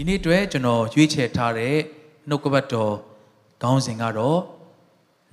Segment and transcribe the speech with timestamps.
[0.00, 1.76] ဒီနေ့အတွက်ကျွန်တော်ရွေးချယ်ထားတဲ့
[2.28, 2.94] နှုတ်ကပတ်တော်
[3.62, 4.40] ခေါင်းစဉ်ကတော့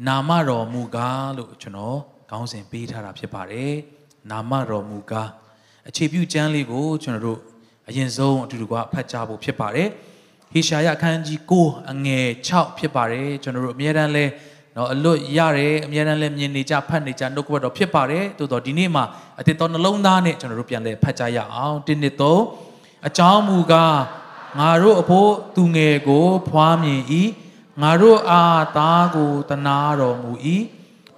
[0.07, 1.99] နာမတော်မူကားလို့ကျွန်တော်
[2.29, 3.73] ခေါင်းစဉ်ပေးထားတာဖြစ်ပါတယ်
[4.31, 5.29] နာမတော်မူကား
[5.89, 7.39] အခြေပြုကျမ်းလေးကိုကျွန်တော်တို့
[7.89, 9.87] အရင်ဆုံးအတူတူကဖတ်ကြားဖို့ဖြစ်ပါတယ်
[10.51, 14.25] ဟေရှာယအခန်းကြီး9အငယ်6ဖြစ်ပါတယ်ကျွန်တော်တို့အများတန်းလဲ
[14.75, 19.03] နော်အလွတ်ရတယ်အများတန်းလဲမြင်နေကြဖတ်နေကြနှုတ်ကပတ်တော်ဖြစ်ပါတယ်တိုးတော့ဒီနေ့မှာ
[19.39, 22.43] အတစ်တော်နှလုံးသားနဲ့ကျွန်တော်တို့ပြန်လဲဖတ်ကြားရအောင်တင်းနှစ်သုံး
[23.07, 23.95] အကြောင်းမူကား
[24.59, 27.01] ငါတို့အဖို့သူငယ်ကိုဖွားမြင်၏
[27.81, 30.31] ငါတို့အားသားကိုတနာတော်မူ၏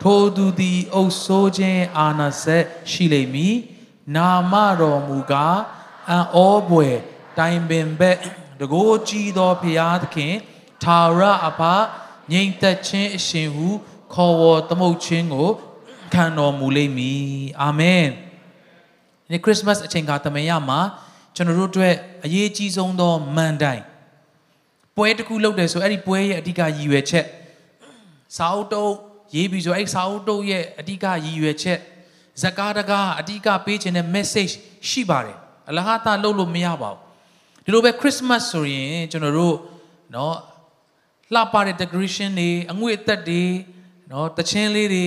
[0.01, 3.55] ထိုသူသည်အုပ်ဆိုးခြင်းအာနာဆက်ရှိလိမ့်မည်
[4.15, 5.59] နာမတော်မူကား
[6.09, 6.87] အံ့ဩပွေ
[7.37, 8.17] တိုင်ပင်ဘက်
[8.59, 10.35] တကိုးကြီးသောဖျားသခင်
[10.83, 11.61] သာရအဖ
[12.31, 13.67] ငြိမ်သက်ခြင်းအရှင်ဟု
[14.13, 15.49] ခေါ်ဝေါ်သမုတ်ခြင်းကို
[16.13, 17.25] ခံတော်မူလိမ့်မည်
[17.61, 18.05] အာမင်
[19.31, 20.79] ဒီခရစ်စမတ်အချိန်ကတမန်ရမှာ
[21.36, 21.94] ကျွန်တော်တို့အတွက်
[22.24, 23.82] အရေးကြီးဆုံးသောမန်တိုင်
[24.96, 27.26] ပွဲတစ်ခုလုပ်တယ်ဆိုအဲ့ဒီပွဲရဲ့အဓိကရည်ရွယ်ချက်
[28.36, 28.92] စာအုပ်တုပ်
[29.34, 31.78] ရေးပြီးဆိုအဲ့စာအုပ်တုပ်ရဲ့အဓိကရည်ရွယ်ချက်
[32.42, 34.52] ဇကာတကအဓိကပေးခြင်းတဲ့ message
[34.88, 35.38] ရှိပါတယ်
[35.70, 37.00] အလဟတာလုပ်လို့မရပါဘူး
[37.64, 39.56] ဒီလိုပဲ Christmas ဆိုရင်ကျွန်တော်တို့
[40.12, 40.34] เนาะ
[41.34, 43.44] လှပတဲ့ decoration တွေအငွေအသက်တွေ
[44.08, 45.06] เนาะတခြင်းလေးတွေ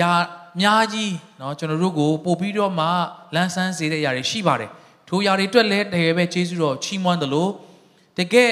[0.00, 0.12] ရာ
[0.56, 2.86] အများကြီးเนาะကျွန်တော်တို့ကိုပို့ပြီးတော့မှ
[3.34, 4.70] လန်းဆန်းစေတဲ့အရာတွေရှိပါတယ်
[5.09, 7.51] ထိုຢာတွေအတွက်လည်းတကယ်ပဲကျေးဇူးတော်ချီးမွမ်းတယ်လို့
[8.19, 8.51] တကယ်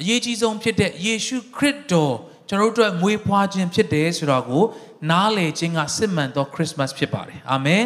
[0.00, 2.14] အရေးကြီးဆုံးဖြစ်တဲ့ယေရှုခရစ်တော်
[2.48, 4.62] ကျွန်တော်တို့အတွက်မွေးဖွားခြင်းဖြစ်တယ်ဆိုတော့ကို
[5.10, 7.84] နားလည်ခြင်းကစစ်မှန်သောခရစ်မတ်ဖြစ်ပါတယ်အာမင်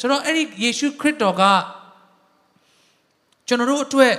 [0.00, 1.42] ဆိုတော့အဲ့ဒီယေရှုခရစ်တော်က
[3.48, 4.14] ကျွန်တော်တို့အတွက်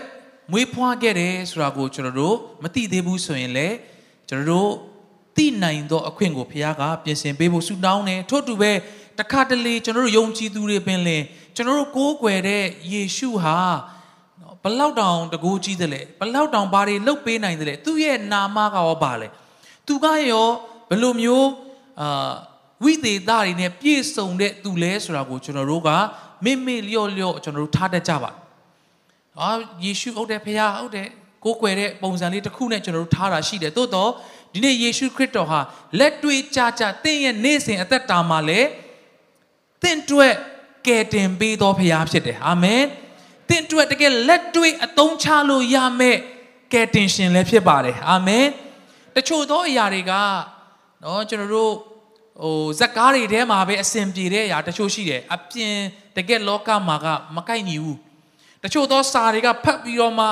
[0.52, 3.76] မွေးဖွားခဲ့တယ်ဆိုတာကိုကျွန်တော်တို့မသိသေးဘူးဆိုရင်လည်း
[4.30, 4.72] ကျွန်တော်တို့
[5.36, 8.72] သိနိုင်သောအခွင့်ကိုဘုရားကပြင်ဆင်ပေးဖို့ဆုတောင်းတယ်ထို့တူပဲ
[9.20, 11.24] တခါတလေကျွန်တော်တို့ယုံကြည်သူတွေပင်လင်
[11.56, 12.64] ကျွန်တော်တို့ကိုးကွယ်တဲ့
[12.94, 13.58] ယေရှုဟာ
[14.64, 19.28] ဘလောက်တောင်တကူကြီးတယ်လေဘလောက်တောင်ဘာတွေလှုပ်ပေးနိုင်တယ်လေသူ့ရဲ့နာမကရောပါလေ
[19.88, 20.48] သူကရော
[20.90, 21.50] ဘယ်လိုမျိုး
[22.02, 22.34] အာ
[22.84, 25.90] ဝိသေသတွေနဲ့ပြည့်စုံတဲ့သူလဲဆိုတာကိုကျွန်တော်တို့က
[26.46, 28.32] မေ့မေ့လျော့လျော့ကျွန်တော်တို့ထားတတ်ကြပါ
[29.40, 29.52] အာ
[29.84, 31.08] ယေရှုဟုတ်တယ်ဖခင်ဟုတ်တယ်
[31.44, 34.12] ကိုးကွယ်တဲ့ပုံစံလေးတစ်ခုနဲ့ကျွန်တော်တို့ထားတာရှိတယ်သို့တော့
[34.54, 35.60] ဒီနေ့ယေရှုခရစ်တော်ဟာ
[36.00, 38.62] လက်တွေ့ကြကြသင်ရဲ့နေ့စဉ်အသက်တာမှာလေ
[39.82, 40.20] သင်တွ
[40.82, 42.84] က်ကယ်တင်ပေးသောဖခင်ဖြစ်တယ်အာမင်
[43.50, 46.20] သင်တွက်တကယ်လက်တွေ့အသုံးချလို့ရမယ့်
[46.74, 48.46] ကယ်တင်ရှင်လည်းဖြစ်ပါတယ်အာမင်
[49.16, 50.14] တချို့သောအရာတွေက
[51.04, 51.74] နော်ကျွန်တော်တို့
[52.42, 55.76] ဟိုဇက်ကားတွေထဲမှာပဲအစဉ်ပြေတဲ့အရာတချို့ရှိတယ်အပြင်
[56.18, 58.00] တကယ်လောကမှာကမကိုက်ညီဘူး
[58.64, 60.28] တချို့သောစာတွေကဖတ်ပြီးတော့မှ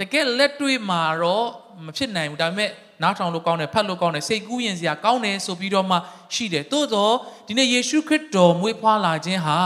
[0.00, 1.46] တကယ်လက်တွေ့မှာတော့
[1.84, 2.70] မဖြစ်နိုင်ဘူးဒါပေမဲ့
[3.02, 5.96] နားထောင်လို့ကောင်းတယ်ဖတ်လို့ကောင်းတယ်စိတ်ကူးရင်စရာကောင်းတယ်ဆိုပြီးတော့မှ
[6.34, 7.14] ရှိတယ်သို့တော့
[7.46, 9.58] ဒီနေ့ယေရှုခရစ်တော်မွေးဖွားလာခြင်းဟာ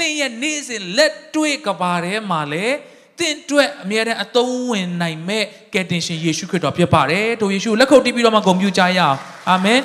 [0.00, 2.66] သင်ရဲ့နေ့စဉ်လက်တွေ့ကဘာထဲမှာလဲ
[3.18, 5.44] သင်အတွက်အမြဲတမ်းအသုံးဝင်နိုင်မဲ့
[5.74, 9.16] ကယ်တင်ရှင်ယေရှုခရစ်တော်ဖြစ်ပါတယ်။တို့ယေရှုလက်ခုပ်တီးပြီးတော့မှဂုဏ်ပြုကြရအောင်။
[9.48, 9.80] အာမင်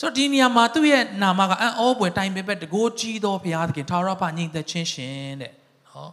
[0.00, 5.52] ဆိုဒီနေရာမှာသူ့ရဲ့နာမကအံ့ဩပွေတိုင်ပင်ပဲတကိုးကြီးသောဘုရားသခင်ထာဝရဘညင်သက်ချင်းရှင်တဲ့။
[5.90, 6.08] ဟော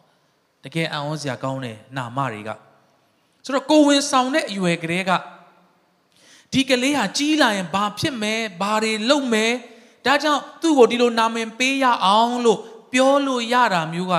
[0.64, 2.50] တကယ်အံ့ဩစရာကောင်းတဲ့နာမတွေက
[3.46, 5.12] ဆိုတော့ကိုဝင်ဆောင်တဲ့အရွယ်ကလေးက
[6.52, 9.46] ဒီကလေးဟာကြီးလာရင်ဘာဖြစ်မဲဘာတွေလုပ်မဲ
[10.06, 12.60] ဒါကြောင့်သူ့ကိုဒီလိုနာမည်ပေးရအောင်လို့
[12.94, 14.14] ပြောလို့ရတာမျိုးက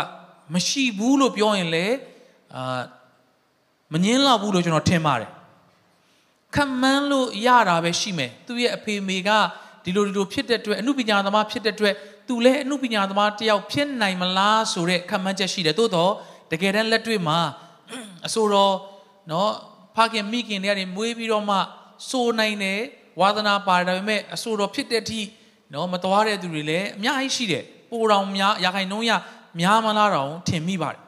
[0.55, 1.87] မရှိဘူးလို့ပြောရင်လေ
[2.55, 2.81] အာ
[3.93, 5.31] မငင်းလောက်ဘူးလို့ကျွန်တော်ထင်ပါတယ်
[6.55, 9.31] ခံမှန်းလို့ရတာပဲရှိမယ်သူ့ရဲ့အဖေမေက
[9.85, 11.95] ဒီလိုဒီလိုဖြစ်တဲ့အတွက်အမှုပညာသမားဖြစ်တဲ့အတွက်
[12.29, 16.13] သူလည်းအမှုပညာသမားတယောက်ဖြစ်နိုင်မလားဆိုတဲ့ခံမှန်းချက်ရှိတယ်သို့တော့
[16.53, 17.39] တကယ်တမ်းလက်တွေ့မှာ
[18.27, 18.75] အဆိုတော်
[19.31, 19.53] နော်
[19.97, 21.57] ဖခင်မိခင်တွေကနေမွေးပြီးတော့မှ
[22.11, 22.81] စိုးနိုင်တယ်
[23.21, 25.21] ဝါသနာပါတယ်ဒါပေမဲ့အဆိုတော်ဖြစ်တဲ့အထိ
[25.73, 29.13] နော်မတော်တဲ့သူတွေလည်းအများကြီးရှိတယ်ပိုတော်များရာခိုင်နှုန်းရ
[29.61, 31.01] များမလားတော့ထင်မိပါတယ်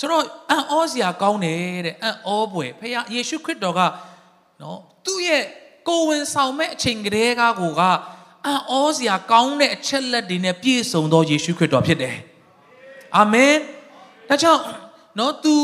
[0.00, 3.80] ဆိုတော့အံ့ဩစရာကောင်းတယ်တဲ့အံ့ဩပွေဖခင်ယေရှုခရစ်တော်က
[4.60, 5.42] နော်သူ့ရဲ့
[5.88, 7.82] ကိုဝင်ဆောင်မဲ့အချိန်ကလေးကကိုက
[8.46, 12.16] အံ့ဩစရာကောင်းတဲ့အချက်လက်တွေနဲ့ပြည့်စုံသောယေရှုခရစ်တော်ဖြစ်တယ်
[13.16, 13.54] အာမင်
[14.28, 14.62] ဒါကြောင့်
[15.18, 15.56] နော်သူ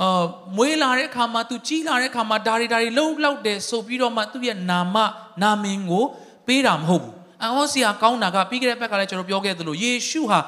[0.00, 0.24] အာ
[0.56, 4.96] မွေးလာတဲ့အခါမှာသူကြီးလာတဲ့အခါမှာဒါတွေဒါတွေလှုပ်လှောက်တယ်ဆိုပြီးတော့မှသူ့ရဲ့နာမ
[5.42, 6.04] နာမည်ကို
[6.46, 7.14] ပေးတာမဟုတ်ဘူး
[7.44, 10.40] အဟောစီယာကောင်းတာကပြီးခဲ့တဲ့ဘက်ကလည်းကျွန်တော်ပြောခဲ့သလိုယေရှုဟာ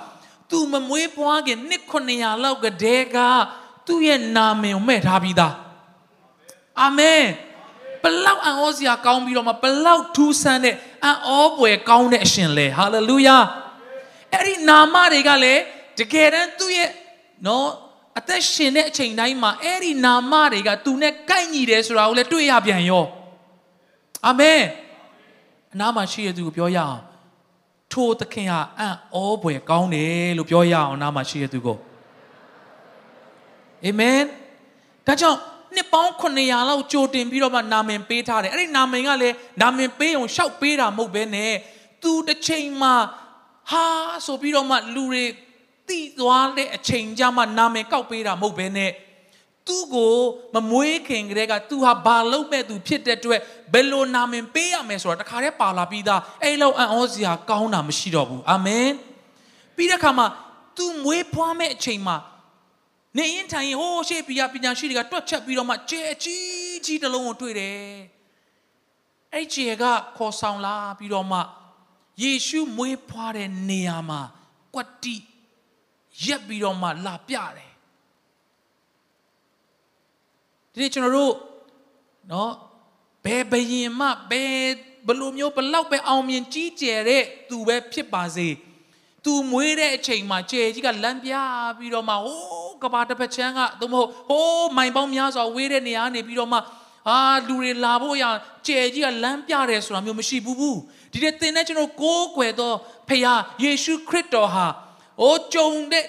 [0.51, 3.19] သူမမွေးဖွားခင်နှစ်900လောက်ကတည်းက
[3.87, 5.55] သူ့ရဲ့နာမည်ကိုမဲ့ထားပြီးသား
[6.83, 7.23] အာမင်
[8.03, 10.75] ဘလောက်အံ့ဩစရာကောင်းပြီးတော့မှဘလောက်ထူးဆန်းတဲ့
[11.05, 13.39] အံ့ဩပွေကောင်းတဲ့အရှင်လဲဟာလေလုယာ
[14.33, 15.63] အဲ့ဒီနာမတွေကလည်း
[15.99, 16.91] တကယ်တမ်းသူ့ရဲ့
[17.47, 17.69] နော်
[18.19, 23.05] အသက်ရှင်တဲ့အချိန်တိုင်းမှာအဲ့ဒီနာမတွေကသူနဲ့ကိုက်ညီတယ်ဆိုတာကိုလည်းတွေ့ရပြန်ရော
[24.27, 24.61] အာမင်
[25.75, 26.99] အနာမှာရှိတဲ့သူကိုပြောရအောင်
[27.93, 31.79] ထိုသခင်ဟာအံ့ဩပွေကောင်းတယ်လို့ပြောရအောင်အနာမှာရှိတဲ့သူကို
[33.85, 34.21] အာမင်
[35.07, 35.39] ဒါကြောင့်
[35.75, 41.53] နှစ်ပေါင်း900လောက်ကြိုတင်ပြီးတော့မှနာမည်ပေးထားတယ်အဲ့ဒီနာမည်ကလည်းနာမည်ပေးအောင်ရှောက်ပေးတာမဟုတ်ဘဲနဲ့
[42.03, 42.95] သူတစ်ချိန်မှာ
[43.71, 43.87] ဟာ
[44.27, 45.25] ဆိုပြီးတော့မှလူတွေ
[45.89, 48.91] တိသွားတဲ့အချိန်ကြမှာနာမည်ကောက်ပေးတာမဟုတ်ဘဲနဲ့
[49.69, 50.15] သူ့ကို
[50.55, 53.41] မမွေးခင်ကလေးကသူဟာဘာလုပ်မဲ့သူဖြစ်တဲ့အတွက်
[53.73, 58.89] ဘယ်လိုနာမည်ပေးရမယ်ဆိုတာတခါတည်းပါလာပြီးသားအဲ့လောက်အံ့ဩစရာကောင်းတာမရှိတော့ဘူးအာမင်
[59.77, 60.27] ပြီးတဲ့အခါမှာ
[60.77, 62.17] သူမွေးဖွားမဲ့အချိန်မှာ
[63.17, 67.79] နေရင်ထိုင်ရင်ဟိုးရှေ့ပြပညာရှိတွေကတွက်ချက်ပြီးတော့မှကျဲကြီးကြီးတစ်လုံးကိုတွေ့တယ်
[69.35, 69.85] အဲ့ကျဲက
[70.17, 71.39] ခေါ်ဆောင်လာပြီးတော့မှ
[72.23, 74.21] ယေရှုမွေးဖွားတဲ့နေရာမှာ
[74.75, 75.17] ကွက်တိ
[76.25, 77.68] ရက်ပြီးတော့မှလာပြတယ်
[80.73, 81.35] ဒီနေ့ကျွန်တော်တို့
[82.33, 82.53] နော်
[83.25, 84.55] ဘယ်ဘယင်မှဘယ်
[85.07, 88.49] ဘလိုမျိုးဘလောက်ပဲအောင်မြင်ကြီးကျယ်တဲ့သူပဲဖြစ်ပါစေ
[89.25, 91.33] သူမွေးတဲ့အချိန်မှာကျယ်ကြီးကလမ်းပြ
[91.79, 96.59] ပြီးတော့မှဟိုးကဘာတစ်ဖက်ချမ်းကသို့မဟုတ်ဟိုးမိုင်ပေါင်းများစွာဝေးတဲ့နေရာနေပြီးတော့မှ
[97.09, 98.25] အာလူတွေလာဖို့ရ
[98.67, 100.79] ကျယ်ကြီးကလမ်းပြတယ်ဆိုတာမျိုးမရှိဘူးဘူး
[101.13, 102.73] ဒီတဲ့သင်နဲ့ကျွန်တော်ကိုးကွယ်သော
[103.09, 104.67] ဖခင်ယေရှုခရစ်တော်ဟာ
[105.23, 106.05] အိုးကြုံတဲ့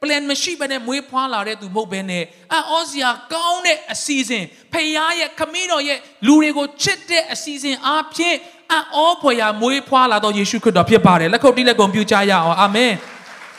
[0.00, 8.36] plan မရှိဘဲနဲ့မွေးဖွားလာတဲ့သူမဟုတ်ဘဲနဲ့အော်စရာကောင်းတဲ့အစီအစဉ်ဖခင်ရဲ့ခမင်းတော်ရဲ့လူတွေကိုချစ်တဲ့အစီအစဉ်အားဖြင့်
[8.72, 12.92] အော်ဖွယ်ရာမွေးဖွားလာသောယေရှုခရစ်တော်ဖြစ်ပါတယ်လက်ခုပ်တီးလက်ကုန်ပြုကြရအောင်အာမင်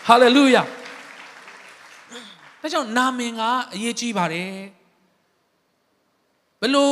[0.08, 0.64] ဟာလေလုယာ
[2.62, 3.42] ဒါကြောင့်နာမင်က
[3.74, 4.52] အရေးကြီးပါတယ်
[6.62, 6.90] ဘယ်လို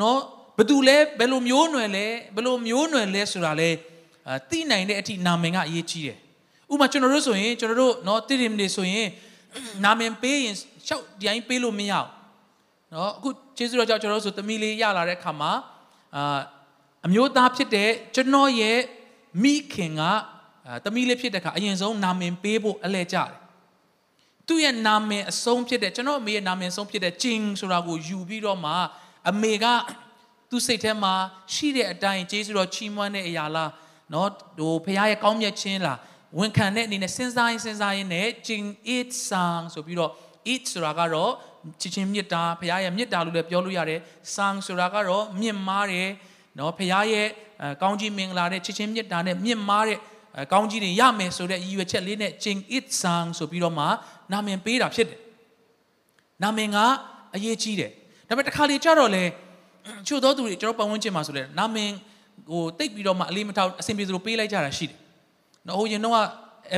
[0.00, 0.20] နော်
[0.56, 3.70] ဘယ်သူလဲဘယ်လိုမျိုးနွယ်လဲဘယ်လိုမျိုးနွယ်လဲဆိုတာလဲ
[4.50, 6.18] သိနိုင်တဲ့အထိနာမင်ကအရေးကြီးတယ်
[6.72, 9.08] ဥပမာကျွန်တော်တို့ဆိုရင်ကျွန်တော်တို့နော်တိတိမနေဆိုရင်
[9.84, 12.08] နာမည်ပေးရင်ရှောက်ဒီတိုင်းပေးလို့မရဘူး
[12.92, 15.52] နော်အခုကျေးဇူးတော်ကြောင့်ကျွန်တော်တို့ဆိုသမီးလေးရလာတဲ့ခါမှာ
[16.16, 16.40] အာ
[17.06, 18.78] အမျိုးသားဖြစ်တဲ့ကျွန်တော်ရဲ့
[19.42, 20.02] မိခင်က
[20.84, 23.30] သမီးလေးဖြစ်တဲ့ခါအရင်ဆုံးနာမည်ပေးဖို့အလဲကြတယ်
[24.46, 28.72] သူ့ရဲ့နာမည်အဆုံးဖြစ်တဲ့ကျွန်တော်အမေရဲ့နာမည်အဆုံးဖြစ်တဲ့ဂျင်းဆိုတာကိုယူပြီးတော့မှ
[29.30, 29.66] အမေက
[30.50, 31.14] သူ့စိတ်ထဲမှာ
[31.54, 33.70] ရှိတဲ့အတိုင်းကျေးဇူးတော်ချီးမွမ်းတဲ့အရာလား
[34.12, 35.98] နော်ဟိုဖခင်ရဲ့ကောင်းမြတ်ခြင်းလား
[36.38, 38.64] ဝန်ခံတဲ့အနေနဲ့စဉ်းစားရင်စဉ်းစားရင်နဲ့ကျင်
[38.96, 40.10] it sang ဆိုပြီးတော့
[40.52, 41.32] it ဆိုတာကတော့
[41.80, 44.00] ချစ်ချင်းမေတ္တာဖခင်ရဲ့မေတ္တာလို့လည်းပြောလို့ရတယ်
[44.34, 46.08] sang ဆိုတာကတော့မြင့်မားတယ်
[46.58, 47.28] နော်ဖခင်ရဲ့
[47.82, 49.98] ကောင်းကြီးမင်္ဂလာတဲ့ချစ်ချင်းမေတ္တာနဲ့မြင့်မားတဲ့
[50.52, 53.84] ကောင်းကြီးတွေရမယ်ဆိုတဲ့ရည်ရွယ်ချက်လေးနဲ့ကျင် it sang ဆိုပြီးတော့မှ
[54.32, 55.20] နာမည်ပေးတာဖြစ်တယ်
[56.42, 56.76] နာမည်က
[57.34, 57.90] အရေးကြီးတယ်
[58.28, 59.24] ဒါပေမဲ့တစ်ခါလေကြတော့လေ
[60.06, 61.90] ချို့သောသူတွေကျွန်တော်ပတ်ဝန်းကျင်မှာဆိုလဲနာမည်
[62.50, 64.96] ဟိုတိတ်ပြီးတော့မှအလေးမထားအဆင်ပြေသလိုပေးလိုက်ကြတာရှိတယ်
[65.66, 66.14] နော်ဟိုရင်တော့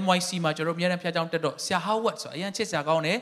[0.04, 3.18] MYC မှာကျွန်တော်အများနဲ့ဖျားကြောင်းတက်တော့ဆရာဟောက်ဝတ်ဆိုအရင်ချစ်ဆရာကောင်းတယ်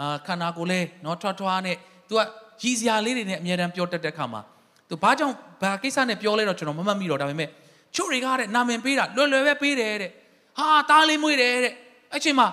[0.00, 1.76] အာခန္ဓာကိုယ်လဲနော်ထွားထွားနဲ့
[2.08, 2.20] तू က
[2.62, 4.40] ရည်စရာလေးတွေနဲ့အများတန်းပြောတတ်တဲ့ခါမှာ
[4.88, 7.48] तू ဘာကြောင့်ဘာကိစ္စနဲ့ပြောလဲတော့ကျွန်တော်မမှတ်မိတော့ဒါပေမဲ့
[7.94, 10.10] ချို့တွေကတဲ့နာမည်ပေးတာလွယ်လွယ်ပဲပေးတယ်တဲ့
[10.58, 11.74] ဟာတားလေးမွေးတယ်တဲ့
[12.12, 12.48] အဲ့ချိန်မှာ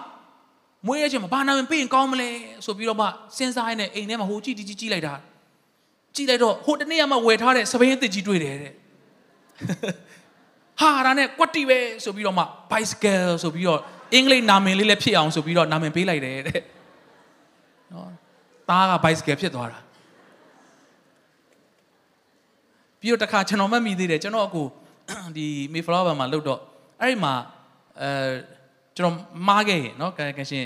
[0.88, 2.30] မွေးတဲ့အချိန်မှာဘာနာမည်ပေးရင်ကောင်းမလဲ
[2.66, 3.06] ဆိုပြီးတော့မှ
[3.38, 5.14] စဉ်းစားရင်းနဲ့အိမ်ထဲမှာဟိုကြည့်ကြည့်ကြည့်လိုက်တာ
[6.16, 8.74] ကြည့်လိုက်တော့ဟိုတနေ့ကမှဝယ်ထားတဲ့စပိန်အစ်စ်ကြီးတွေ့တယ်တဲ့
[10.82, 13.80] ဟာဒါနဲ့ကွက်တီပဲဆိုပြီးတော့မှ bicycle ဆိုပြီးတော့
[14.14, 16.62] အင်္ဂလိပ်နာမည်လေးလည်းဖြစ်အောင်ဆိုပြီးတော့နာမည်ပေးလိုက်တယ်တဲ့
[17.94, 18.10] နော်
[18.70, 19.80] သားက bicycle ဖြစ်သွားတာ
[23.00, 24.64] ပြီးတော့တခါကျွန်တော်မှတ်မိသေးတယ်ကျွန်တော်အခု
[25.38, 26.60] ဒီ Mayflower မှာလောက်တော့
[27.02, 27.34] အဲ့ဒီမှာ
[28.02, 28.10] အဲ
[28.98, 29.16] ကျွန်တော်
[29.48, 30.66] မားခဲ့ရင်နော်ကရှင်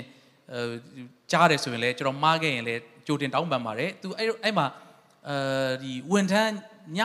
[0.52, 0.60] အဲ
[1.30, 4.66] ကြားတယ်ဆိုရင်လည်းကျွန်တော်မားခဲ့ရင်လည်းကြိုတင်တောင်းပန်ပါတယ် तू အဲ့အဲ့မှာ
[5.28, 5.36] အဲ
[5.82, 6.52] ဒီဝန်ထမ်း
[6.98, 7.00] ည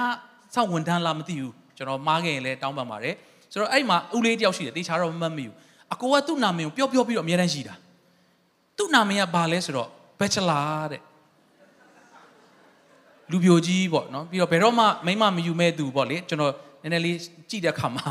[0.53, 3.15] စောင့်ဝန်ထမ်းလားမသိဘူး ကျွန်တော်မားခဲ့ရင်လည်းတောင်းပန်ပါတယ်
[3.51, 5.55] ဆိုတော့အဲ့မှာဦးလေးတယောက်ရှိတယ်တေချာတော့မမှတ်မိဘူး
[5.93, 7.75] အကိုကသူ့နာမည်ကိုပြောပြောပြီးတော့အများတန်းရှိတာ
[8.77, 11.01] သူ့နာမည်ကဘာလဲဆိုတော့ bachelor တဲ့
[13.31, 17.17] လူပြိုကြီးပေါ့နော်ပြီးတော့ဘယ်တော့မှမိမမယူမဲ့သူပေါ့လေကျွန်တော်နည်းနည်းလေး
[17.50, 18.07] ကြည့်တဲ့အခါမှာ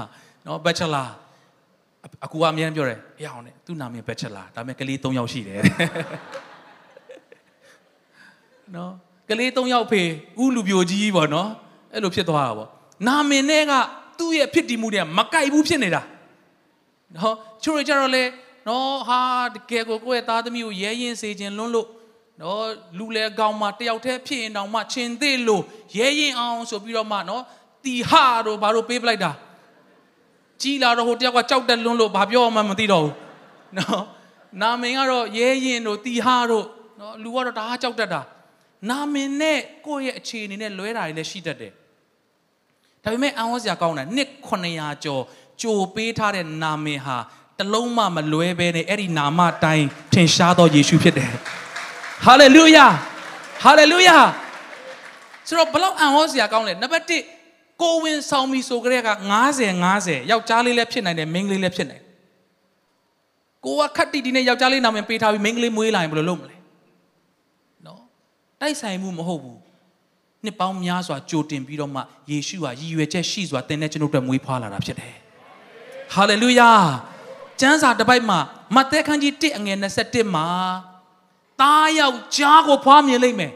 [0.46, 1.08] နော် bachelor
[2.24, 5.60] အကူကအများကြီးပြောတယ်အေးအောင်နဲ့သူ့နာမည် bachelor ဒါပေမဲ့ကလေး၃ယောက်ရှိတယ်
[8.76, 8.92] နော်
[9.28, 10.02] ကလေး၃ယောက်ဖေ
[10.42, 11.48] ဥလူပြိုကြီးပေါ့နော်
[11.92, 12.70] အဲ့လိုဖြစ်သွားတာပေါ့
[13.06, 13.72] နာမည်နဲ့က
[14.18, 16.02] သူ့ရဲ့ဖြစ်တည်မှုတွေကမကိုက်ဘူးဖြစ်နေတာ
[17.16, 18.24] နော်ချိုးရကြတော့လေ
[18.68, 19.20] နော်ဟာ
[19.54, 21.88] တကယ်ကိုကိုယ့်ရဲ့သားသမီးကိုရဲရင်စေခြင်းလွန်းလို့
[22.40, 22.66] နော်
[22.98, 25.62] လူလေကောင်းမှတယောက်တည်းဖြစ်ရင်တောင်မှချင်းသေးလို့
[25.96, 27.42] ရဲရင်အောင်ဆိုပြီးတော့မှနော်
[27.84, 29.32] တီဟာတို့ဘာလို့ပေးပလိုက်တာ
[30.62, 33.14] ကြီးလာတော့ဟိုတယောက်ကကြောက်တက်လွန်းလို့ဘာပြောမှမသိတော့ဘူး
[33.78, 34.04] နော်
[34.62, 36.66] နာမည်ကတော့ရဲရင်တို့တီဟာတို့
[37.00, 38.20] နော်လူကတော့ဒါဟာကြောက်တတ်တာ
[38.90, 41.72] နာမည်နဲ့ကိုယ့်ရဲ့အခြေအနေနဲ့လွဲတာတွေလည်းရှိတတ်တယ်
[43.06, 44.28] ဒါပေမဲ့အံ့ဩစရာကောင်းတာနှစ်
[44.66, 45.22] 900ကျော်
[45.62, 47.16] ကြိုပေးထားတဲ့နာမည်ဟာ
[47.58, 51.30] တလုံးမှမလွဲဘဲနဲ့အဲ့ဒီနာမတိုင်းထင်ရှားသောယေရှုဖြစ်တယ်
[52.24, 52.86] ဟာလေလုယာ
[53.62, 54.18] ဟာလေလုယာ
[55.46, 59.10] ဆိုတော့ဘလောက်အံ့ဩစရာကောင်းလဲနံပါတ်1ကိုဝင်ဆောင်ပြီဆိုကြတဲ့က
[59.50, 62.02] 90 90ယောက်ျားလေးလည်းဖြစ်နိုင်တယ်မိန်းကလေးလည်းဖြစ်နိုင်
[63.64, 66.56] ကိုကခတ်တီတီနဲ့ယောက်ျားလေးနာမည်ပေးထားပြီးမိန်းကလေးမွေးလာရင်ဘယ်လိုလုပ်မလဲ
[68.60, 69.58] တိုက်ဆိုင်မှုမဟုတ်ဘူး
[70.44, 72.00] နှစ်ပေါင်းများစွာကြိုတင်ပြီးတော့မှ
[72.30, 75.14] ယေရှုဟာရည်ရွယ်ချက်ရှိစွာသင်တဲ့ကျွန်ုပ်တို့မွေးဖွားလာတာဖြစ်တယ်
[76.14, 76.70] ဟာလေလုယာ
[77.60, 78.38] ကျမ်းစာတစ်ပိုက်မှာ
[78.74, 80.46] မဿဲခန်းကြီး1အငယ်21မှာ
[81.60, 83.52] သားယောက်ျားကိုဖွားမြင်လိမ့်မယ်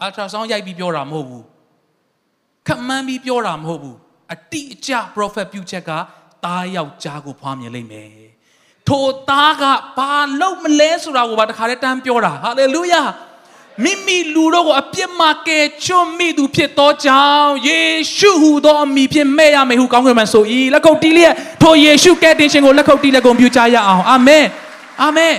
[0.00, 1.44] အလ်ထရာဆောင်းရိုက်ပြီးပြောတာမဟုတ်ဘူး
[2.68, 3.96] ခမန်းပြီးပြောတာမဟုတ်ဘူး
[4.32, 5.90] အတိအကျ prophet ပြုချက်က
[6.44, 8.10] သားယောက်ျားကိုဖွားမြင်လိမ့်မယ်
[8.88, 9.62] ထိုသားက
[9.98, 13.02] ဘာလုပ်မလဲဆိုတာကိုပါတခါတည်းတန်းပြောတာဟာလေလုယာ
[13.84, 17.80] မိမိလူတို့ကိုအပြစ်မှကယ်ချွတ်မိသူဖြစ်သောကြောင့်ယေ
[18.16, 20.44] ရှုဟူသောအမိဖြင့်မဲ့ရမယ်ဟုကောင်းကင်မှာဆို၏
[20.74, 24.46] လက်ခုပ်တီးလျက်ထိုယေရှုကယ်တင်ရှင်ကိုလက်ခုပ်တီးလက်ကုန်ပြုကြရအောင်အာမင်
[25.02, 25.34] အာမင်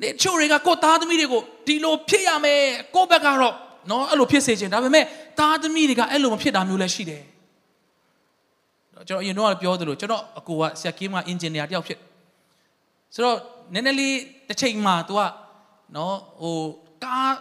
[0.00, 2.60] ဒီချိုတွေကကိုသားသမီးတွေကိုဒီလိုဖြစ်ရမယ်
[2.94, 3.54] ကိုဘက်ကတော့
[3.90, 5.04] နော်အဲ့လိုဖြစ်စေချင်ဒါပေမဲ့
[5.38, 7.22] သားသမီးတွေကအဲ့လိုမဖြစ်တာမျိုးလည်းရှိတယ်
[9.08, 11.98] ကျွန်တော်အရင်တော့ပြောသလိုကျွန်တော်အကိုကဆရာကင်းကအင်ဂျင်နီယာတယောက်ဖြစ်
[13.14, 13.36] ဆိုတော့
[13.74, 14.16] နည်းနည်းလေး
[14.48, 15.20] တစ်ချိန်မှာ तू က
[15.96, 16.58] နော်ဟို
[17.04, 17.34] ကား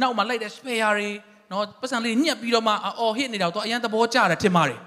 [0.00, 1.08] နောက်မှာလိုက်တဲ့ spare တွေ
[1.50, 4.80] နော်ပတ်စံလေးညှက်ပြီးတော့မှအော်ဟစ်နေတာ तू အရန်သဘောကျတယ်ထင်ပါတယ်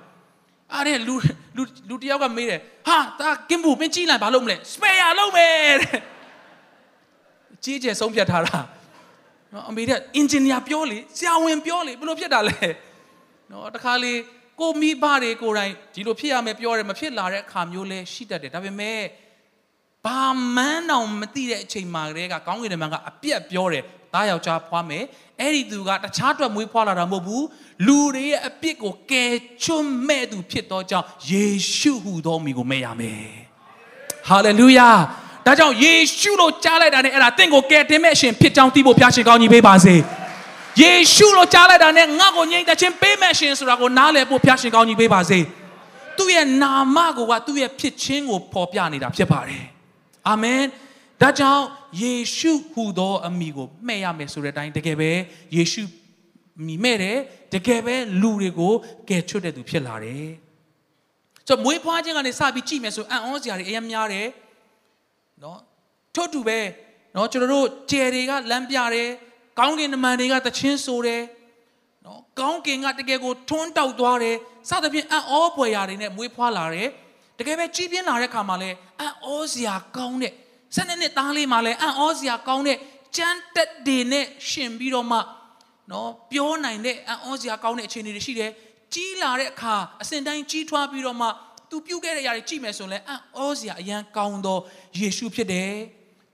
[0.74, 1.15] အားတဲ့လူ
[1.58, 6.00] လူလူတယောက်ကမေးတယ်ဟာဒါကင်းဘူးမင်းကြီးလိုက်ဘာလုပ်မလဲ spare လုပ်မယ်တဲ့
[7.63, 8.58] ကြီးကျယ်ဆုံးဖြတ်ထားတာ
[9.53, 12.58] နော်အမေကအင်ဂျင်နီယာပြောလေဆရာဝန်ပြောလေဘယ်လိုဖြစ်တာလဲ
[13.51, 14.13] နော်တခါလေ
[14.60, 19.00] ကိုမိဘတွေကိုယ်တိုင်ဒီလိုဖြစ်ရမယ်ပြောတယ်မဖြစ်လာတဲ့အခါမျိုးလဲရှိတတ်တယ်ဒါပေမဲ့
[20.05, 20.22] ဘာ
[20.55, 25.03] မှန်းတော့မသိတဲ့အချိန်မှာတည်းကကောင်းကင်တမန်ကအပြက်ပြောတယ်သားယောက်ျားဖွားမယ်
[25.39, 27.46] အဲ့ဒီသူကတခြားအတွက်မွေးဖွားလာတာမဟုတ်ဘူး
[27.88, 29.31] လူတွေရဲ့အပြစ်ကိုကယ်
[29.63, 33.25] ချွတ်မဲ့သူဖြစ်သောကြောင့်ယေရှုဟူသောမိကိုမဲ့ရမယ်
[34.27, 34.89] ဟာလေလုယာ
[35.46, 39.96] ဒါကြောင့်ယေရှုလို့ကြားလိုက်တာနဲ့အဲ့ဒါတင့်ကိုကယ်တင်မဲ့အရှင်ဖြစ်ကြောင်းသိဖို့ဖျားရှင်ကောင်းကြီးပေးပါစေ
[40.81, 45.39] ယေရှုလို့ကြားလိုက်တာနဲ့ငါ့ကိုငြိမ်သက်ခြင်းပေးမဲ့ရှင်ဆိုတာကိုနားလည်ဖို့ဖျားရှင်ကောင်းကြီးပေးပါစေ
[46.17, 49.65] သူ့ရဲ့နာမကိုကသူ့ရဲ့ဖြစ်ခြင်းကိုဖော်ပြနေတာဖြစ်ပါတယ်
[50.30, 50.62] အာမင်
[51.22, 51.66] ဒါကြောင့်
[52.01, 55.12] ယေရှုဟူသောအမိကိုမှဲ့ရမယ်ဆိုတဲ့အတိုင်းတကယ်ပဲ
[55.56, 55.84] ယေရှု
[56.66, 57.18] မိမဲ့တယ်
[57.54, 58.74] တကယ်ပဲလူတွေကို
[59.10, 60.30] ကယ်ချွတ်တဲ့သူဖြစ်လာတယ်
[61.48, 64.28] ဆိုတော့မွေးဖွားခြင်းကနေစပြီးကြည့်မယ်ဆိုအံ့ဩစရာတွေအများများတယ်
[65.44, 65.60] နော်
[66.16, 66.60] ထို့တူပဲ
[67.16, 69.10] နော်ကျွန်တော်တို့ကျယ်တွေကလမ်းပြတယ်
[69.60, 71.22] ကောင်းကင်နမန်တွေကတချင်းဆိုတယ်
[72.06, 74.36] နော်ကောင်းကင်ကတကယ်ကိုထွန်းတောက်သွားတယ်
[74.70, 76.90] စသဖြင့်အံ့ဩပွေရာတွေနဲ့မွေးဖွားလာတယ်
[77.41, 78.69] တကယ်ပဲကြီးပြင်းလာတဲ့ခါမှာလဲ
[79.00, 80.33] အံ့ဩစရာကောင်းတဲ့
[80.75, 82.77] ဆယ်နှစ်နှစ်သားလေးမှာလဲအံ့ဩစရာကောင်းတဲ့
[83.17, 85.19] ကြမ်းတက်တွေနဲ့ရှင်ပြီးတော့မှ
[85.91, 88.51] နော်ပြောနိုင်တဲ့အံ့ဩစရာကောင်းတဲ့အခြေအနေတွေရှိတယ်
[88.93, 91.27] ကြီးလာတဲ့အခါအစဉ်တိုင်းကြီးထွားပြီးတော့မှ
[91.69, 94.60] သူပြုတ်ခဲ့တဲ့အရာတွေကြည့်မယ်ဆိုရင်လည်းအံ့ဩစရာအရန်ကောင်းသော
[95.00, 95.74] ယေရှုဖြစ်တယ်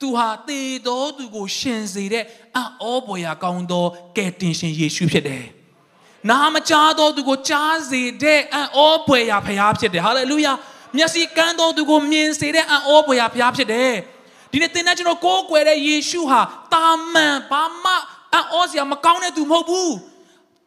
[0.01, 3.85] သူဟာသေတော်သူကိုရှင်စေတဲ့အံ့ဩပွေရာကောင်းသော
[4.17, 5.45] ကယ်တင်ရှင်ယေရှုဖြစ်တယ်
[6.29, 10.53] နာမကြားတော်သူကိုကြားစေတဲ့အံ့ဩပွေရာဖခင်ဖြစ်တယ်ဟာလေလုယာ
[10.97, 13.93] မျက်စိကန်းတော်သူကိုမြင်စေတဲ့အံ့ဩပွေရာဖခင်ဖြစ်တယ်
[14.51, 16.41] ဒီနေ့သင်နဲ့ကျွန်တော်ကိုးကွယ်တဲ့ယေရှုဟာ
[16.73, 17.93] တာမန်ဘာမှ
[18.33, 19.93] အံ့ဩစရာမကောင်းတဲ့သူမဟုတ်ဘူး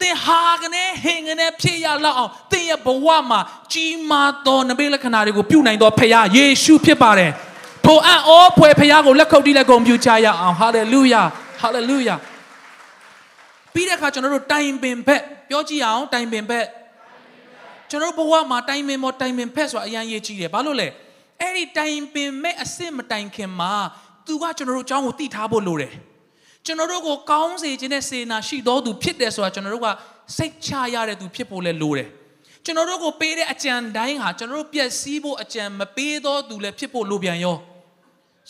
[0.01, 3.41] သင်ဟာကနေဟင်ကနေဖြစ်ရလောက်အောင်သင်ရဲ့ဘဝမှာ
[3.73, 7.31] ကြီးမားသောနမိတ်လက္ခဏာတွေကိုပြုနိုင်သောဖခင်ယေရှုဖြစ်ပါတယ်
[7.87, 11.23] ထိုအံ့ဩဖွယ်ဖခင်ကိုလက်ခုပ်တီးလက်ကုံပြုချရအောင်ဟာလေလုယာ
[11.61, 12.15] ဟာလေလုယာ
[13.73, 16.67] ပြီးတဲ့အခါကျွန်တော်တို့တိုင်ပင်ဘက်ပြောကြည့်အောင်တိုင်ပင်ဘက်
[17.91, 20.89] ကျွန်တော်တို့ဘဝမှာတိုင်ပင်မော်တိုင်ပင်ဘက်ဆိုတာအရင်ရေးကြည့်တယ်ဘာလို့လဲ
[21.41, 23.73] အဲ့ဒီတိုင်ပင်မဲ့အစစ်မတိုင်ခင်မှာ
[24.27, 25.93] သူကကျွန်တော်တို့အကြောင်းကိုသိထားဖို့လိုတယ်
[26.67, 29.89] ကျွန်တော်တို့ကိုကောင်းစေခြင်းနဲ့စေနာရှိတော်သူဖြစ်တယ်ဆိုတာကျွန်တော်တို့က
[30.37, 32.09] စိတ်ချရတဲ့သူဖြစ်ဖို့လည်းလိုတယ်
[32.65, 37.57] ကျွန်တော်တို့ကိုပေးတဲ့အကြံတိုင်းဟာကျွန်တော်တို့ပျက်စီးဖို့အကြံမပေးတော့သူလည်းဖြစ်ဖို့လိုပြန်ရော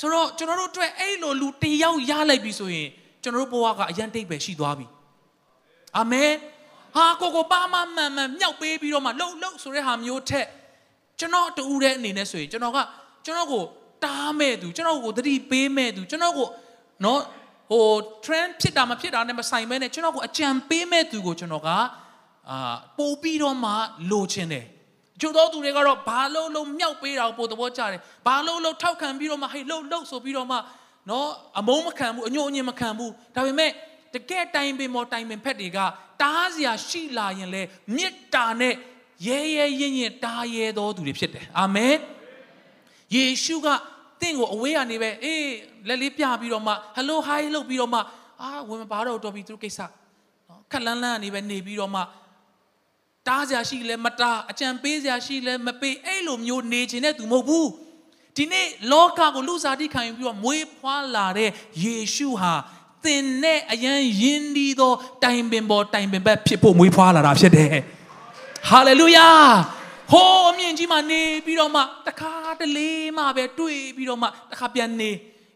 [0.00, 2.88] ဆိုတော့ကျွန်တော်တို့အတွက်အဲ့လိုလူတယောက်ရလိုက်ပြီဆိုရင်
[3.22, 4.86] ကျွန်တော်တို့ဘဝကအရန်တိတ်ပဲရှိသွားပြီ
[5.98, 6.30] အာမင်
[6.94, 10.46] ဟာကိုကိုပါမမှန်မှန်မြောက်ပေးပြီးတော့မှလှုပ်လှုပ်ဆိုတဲ့ဟာမျိုးထက်
[11.18, 12.78] ကျွန်တော်တူတဲ့အနေနဲ့ဆိုရင်ကျွန်တော်က
[13.24, 13.62] ကျွန်တော်ကို
[14.04, 16.48] တားမဲ့သူကျွန်တော်ကိုသတိပေးမဲ့သူကျွန်တော်ကို
[17.04, 17.20] နော်
[17.70, 17.86] ဟို
[18.24, 21.68] trend ဖြစ်တာမဖြစ်တာနဲ့မဆိုင်ဘဲနဲ့ကျွန်တော်ကိုအကြံပေးမဲ့သူကိုကျွန်တော်က
[22.50, 23.70] အာပို့ပြီးတော့မှ
[24.10, 24.64] လိုချင်တယ်
[25.20, 30.56] ကျို့သောသူတွေကတော့ဘာလို့လို့မြောက်ပေးတာကိုပို့သဘောကျတယ်ဘာလို့လို့ထောက်ခံပြီးတော့မှဟေးလှုပ်လှုပ်ဆိုပြီးတော့မှ
[31.10, 31.28] နော်
[31.58, 33.70] အမုန်းမခံဘူးအညှို့အညင်မခံဘူးဒါပေမဲ့
[34.14, 35.78] တကယ်တိုင်ပင်မော်တိုင်ပင်ဖက်တွေက
[36.22, 37.62] တားစရာရှိလာရင်လေ
[37.96, 38.74] မေတ္တာနဲ့
[39.26, 41.96] ရဲရဲရင်ရင်တားရဲတော်သူတွေဖြစ်တယ်အာမင်
[43.14, 43.66] ယေရှုက
[44.20, 45.46] တင့်ကိုအဝေးကနေပဲအေး
[45.88, 48.00] လက်လေးပြပြီးတော့မှဟယ်လိုဟိုင်းလုပ်ပြီးတော့မှ
[48.40, 49.80] အာဝင်မပါတော့တော်ပြီသူတို့ကိစ္စ
[50.48, 52.02] နော်ခက်လန်းလန်းကနေပဲနေပြီးတော့မှ
[53.28, 57.68] တားစရာရှိလဲမတားအကြံပေးစရာရှိလဲမပေးအဲ့လိုမျိုးနေခြင်းတဲ့သူမဟုတ်ဘူး
[58.36, 61.50] ဒီနေ့လောကကိုလူစားတိခံယူပြီးတော့မွေးဖွားလာတဲ့
[61.84, 62.54] ယေရှုဟာ
[63.04, 64.92] သင်နဲ့အရန်ယဉ်ဒီသော
[65.24, 67.68] တိုင်ပင်ပေါ်တိုင်ပင်ဘက်ဖြစ်ဖို့မွေးဖွားလာတာဖြစ်တယ်
[68.68, 69.28] ဟာလေလုယာ
[70.12, 75.10] ဟိုးအမြင့်ကြီးမှာနေပြီးတော့မှတခါတလေမှပဲတွေ့ပြီးတော့မှတခါပြန်နေ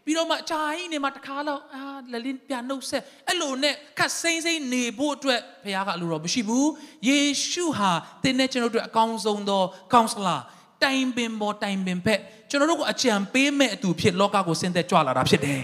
[0.05, 1.83] ပြီးတော့မှအချာကြီးနေမှတခါတော့အာ
[2.13, 6.71] လလင်းပြန်နှုတ်ဆက်အဲ့လိုနဲ့ခတ်စိမ့်စိမ့်နေဖို့အတွက်ဘုရားကအလိုတော်မရှိဘူး
[7.09, 7.19] ယေ
[7.51, 7.91] ရှုဟာ
[8.23, 10.41] တင်းနဲ့ကျွန်တော်တို့အကောင်းဆုံးသော counselor
[10.83, 12.21] တိုင်ပင်ပေါ်တိုင်ပင်ဖက်
[12.51, 15.61] ကျွန်တော်တို့ကိုအကြံပေးမဲ့အတူဖြစ်လောကကိုဆင်းသက်ကြွလာတာဖြစ်တယ်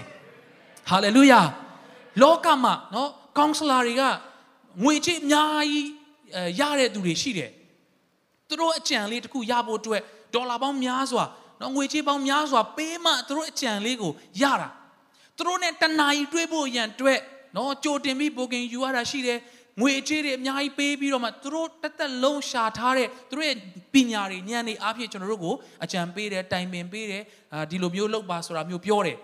[0.89, 1.41] ဟာလေလုယာ
[2.21, 4.03] လောကမှာနော် counselor တွေက
[4.83, 5.87] ငွေကြေးအများကြီး
[6.35, 7.51] အဲရတဲ့သူတွေရှိတယ်
[8.47, 10.01] သူတို့အကြံလေးတစ်ခုရဖို့အတွက်
[10.33, 11.25] ဒေါ်လာပေါင်းများစွာ
[11.61, 14.69] နော်ငွေကြေးပေါင်းများစွာပေးမှသူတို့အကြံလေးကိုရတာ
[15.37, 17.19] သူတို့နဲ့တဏှာကြီးတွေးဖို့ရန်အတွက်
[17.57, 19.39] နော်ကြိုတင်ပြီးဘိုကင်ယူရတာရှိတယ်
[19.81, 23.57] ငွေကြေးတွေအများကြီးပေးပြီးတော့မှသူတို့တက်တက်လုံးရှာထားတဲ့သူတို့ရဲ့
[23.93, 29.17] ပညာတွေဉာဏ်တွေအားဖြင့်ကျွန်တော်တို့ကိုအကြံပေးတယ်တိုင်ပင်ပေးတယ်အာဒီလိုမျိုးလုပ်ပါဆိုတာမျိုးပြောတယ်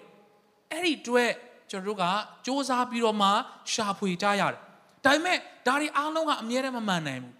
[0.71, 1.29] အဲ့ဒီအတွက်
[1.69, 2.09] ကျွန်တော်တို့ကစ
[2.45, 3.29] 조사ပြီးတော့မှ
[3.71, 4.59] ရှာဖွေကြရတယ်
[5.05, 7.35] ဒါပေမဲ့ဒါတွေအားလုံးကအမြဲတမ်းမမှန်နိုင်ဘူး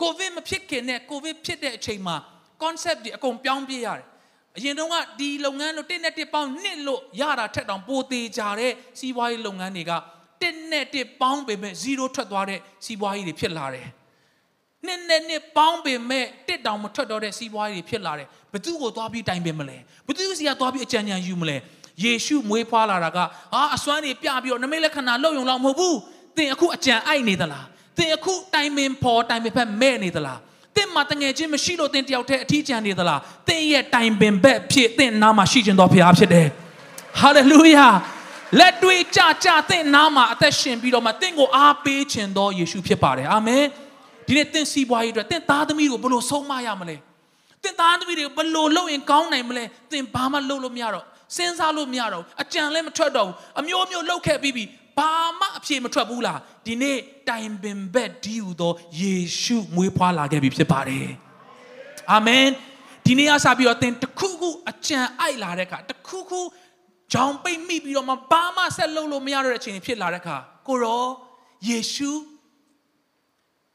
[0.00, 2.16] ကိုဗစ်မဖြစ်ခင်နဲ့ကိုဗစ်ဖြစ်တဲ့အချိန်မှာ
[2.62, 4.04] concept တွေအကုန်ပြောင်းပြရတယ်
[4.56, 9.92] အရင်တုန်းကဒီလုပ်ငန်းလို့တစ်နဲ့တစ်ပေါင်းနှစ်လို့ရတာထက်တောင်ပိုသေးကြတဲ့စီးပွားရေးလုပ်ငန်းတွေက
[10.42, 13.88] တစ်နဲ့တစ်ပေါင်းပေမဲ့0ထွက်သွားတဲ့စီးပွားရေးတွေဖြစ်လာတယ်
[14.86, 21.56] နှစ်နဲ့နှစ်ပေါင်းပေမဲ့တစ်တောင်မထွက်တော့တဲ့စီးပွားရေးတွေဖြစ်လာတယ်ဘသူကိုသွားပြီးတိုင်ပင်မလဲဘသူစီကသွားပြီးအကြံဉာဏ်ယူမလဲ
[22.04, 23.18] ယေရှုမွေးဖွားလာတာက
[23.52, 25.98] ဟာအစွမ်းတွေပြပြီးတော့နမိတ်လက္ခဏာလုပ်ယုံလောက်မဟုတ်ဘူး
[26.36, 27.66] သင်အခုအကြံအိုက်နေသလား
[27.98, 30.38] သင်အခုတိုင်ပင်ဖော်တိုင်ပင်ဖက်မဲ့နေသလား
[30.76, 36.46] သင်မှာတငယ်ချင်းမရှိလို့သင်တယောက်တည်းအထီးကျန်နေသလားသင်ရဲ့တိုင်ပင်ဘက်ဖြစ်သင်နာမှာရှိခြင်းတော်ဖရားဖြစ်တယ်
[37.20, 37.86] ဟာလေလုယာ
[38.58, 43.64] လက်တွေကြကြသင်နာမှာအသက်ရှင်ပြီးတော့မှသင်ကိုအားပေးခြင်းတော်ယေရှုဖြစ်ပါတယ်အာမင်
[44.26, 46.96] ဒီနေ့သင်စီးပွားရေးအတွက်သင်သားသမီးကိုဘယ်လိုဆုံးမရမလဲ
[47.62, 51.04] သင်သားသမီးတွေကိုဘယ်လိုလုပ်ရင်ကောင်းနိုင်မလဲသင်ဘာမှလုပ်လို့မရတော့
[51.36, 54.64] စဉ်းစားလို့မရတော့အကြံလည်းမထွက်တော့ဘူးအမျိုးမျိုးလုပ်ခဲ့ပြီးပြီ
[54.98, 56.98] ဘာမှအဖြေမထွက်ဘူးလားဒီနေ့
[57.28, 61.08] တိုင်ပင်ဘက်ဒီဟူသောယေရှုမွေးဖွားလာခဲ့ပြီဖြစ်ပါတယ်
[62.12, 62.46] အာမင်
[63.06, 66.40] ဒီနေ့အစပြီးတော့သင်တခုခုအကြံအိုက်လာတဲ့အခါတခုခု
[67.12, 70.36] ဂျောင်ပိတ်မိပြီးတော့မှဘာမှဆက်လုပ်လို့မရတော့တဲ့အချိန်ဖြစ်လာတဲ့အခါ
[70.68, 71.04] ကိုရော
[71.68, 72.10] ယေရှု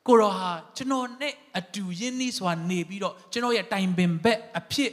[0.08, 4.92] ကိုရောဟာကျွန်တော်နဲ့အတူယဉ်နီးစွာနေပြီးတော့ကျွန်တော်ရဲ့တိုင်ပင်ဘက်အဖြစ်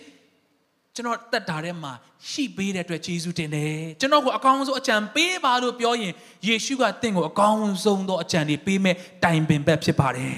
[0.94, 1.92] ကျွန်တော်တက်တာထဲမှာ
[2.30, 6.12] ရှိပေးတဲ့အတွက်ယေရှုတင်တယ်ကျွန်တော်ကိုအကောင်းဆုံးအကြံပေးပါလို့ပြောရင်
[6.46, 10.36] ယေရှုကတင့်ကိုအကောင်းဆုံးသောအကြံတွေပေးမဲ့တိုင်ပင်ဘက်ဖြစ်ပါတယ်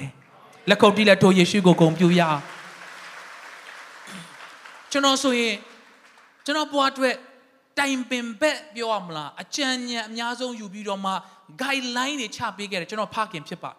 [0.68, 2.40] လက်ခုပ်တီးလက်ထိုးယေရှုကိုဂုဏ်ပြုရအောင်
[4.90, 5.54] ကျွန်တော်ဆိုရင်
[6.44, 7.14] ကျွန်တော်ဘဝအတွက်
[7.78, 11.12] တိုင်ပင်ဘက်ပြောရမလားအကြံဉာဏ်အများဆုံးယူပြီးတော့မှ
[11.62, 13.72] guideline တွေချပေးခဲ့တယ်ကျွန်တော်ဖခင်ဖြစ်ပါ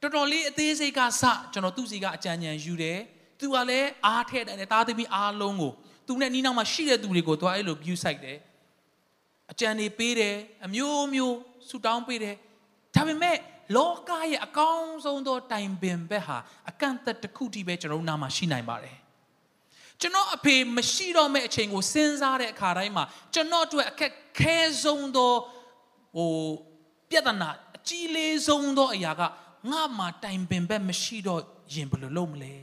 [0.00, 1.22] တော်တော်လေးအသေးစိတ်ကစ
[1.52, 2.98] ကျွန်တော်သူ့စီကအကြံဉာဏ်ယူတယ်
[3.44, 5.72] သူကလည်းအားထည့်တယ်တားသမီးအားလုံးကို
[6.06, 8.38] သူနဲ့နီးနောက်မှာရှိတဲ့သူတွေကိုသူအဲ့လို view site တယ်
[9.52, 10.34] အကြံတွေပေးတယ်
[10.66, 11.36] အမျိုးမျိုး
[11.68, 12.36] ဆူတောင်းပေးတယ်
[12.94, 13.36] ဒါပေမဲ့
[13.76, 16.38] လောကရဲ့အကောင်းဆုံးသောတိုင်ပင်ဘက်ဟာ
[16.70, 18.96] အကန့်အသတ်တစ်ခုတည်းပဲကျွန်တော်နားမှာရှိနိုင်ပါတယ်
[20.00, 23.04] ကျွန်တော်အဖေမရှိတော့မယ့်အချိန်ကိုစဉ်းစားတဲ့အခါတိုင်းမှာ
[23.34, 25.32] ကျွန်တော်အတွက်အခက်ခဲဆုံးသော
[26.16, 26.32] ဟို
[27.10, 29.22] ပြဿနာအကြီးလေးဆုံးသောအရာက
[29.70, 31.42] ငါမှတိုင်ပင်ဘက်မရှိတော့
[31.74, 32.54] ရင်ဘယ်လိုလုပ်မလဲ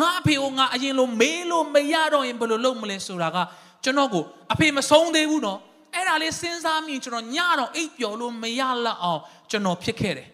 [0.00, 3.36] ငါအဖေကိုငါအရင်လိုမေးလို့မရတော့ရင်ဘယ်လိုလုပ်မလဲဆိုတာက
[3.84, 5.58] ကျွန်တော်ကိုအဖေမဆုံးသေးဘူးနော်
[5.94, 10.28] အဲ့ဒါလေးစဉ်းစားမိကျွန်တော်ညတော့အိပ်ပျော်လို့မရလောက်အောင်ကျွန်တော်ဖြစ်ခဲ့တယ်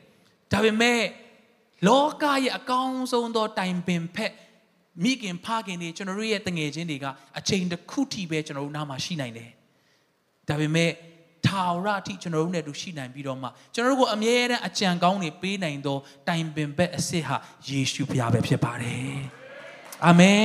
[0.52, 1.00] ဒါပေမဲ့
[1.86, 4.32] လောကရဲ့အကောင်းဆုံးသောတိုင်ပင်ဖက်
[5.02, 7.06] မိခင်ဖခင်တွေကျွန်တော်တို့ရဲ့တငယ်ချင်းတွေက
[7.38, 9.50] အချိန်တစ်ခုထိပဲကျွန်တော်တို့နားမှာရှိနိုင်တယ်
[10.48, 10.90] ဒါပေမဲ့
[11.46, 17.36] ထာဝရအထိကျွန်တော်တို့နဲ့တူရှိနိုင်ပြီးတော့မှကျွန်တော်တို့ကိုအမြဲတမ်းအကြံကောင်းတွေပေးနိုင်သောတိုင်ပင်ဘက်အစ်စ်ဟာ
[17.68, 19.39] ယေရှုဖခင်ပဲဖြစ်ပါတယ်
[20.06, 20.44] အာမင်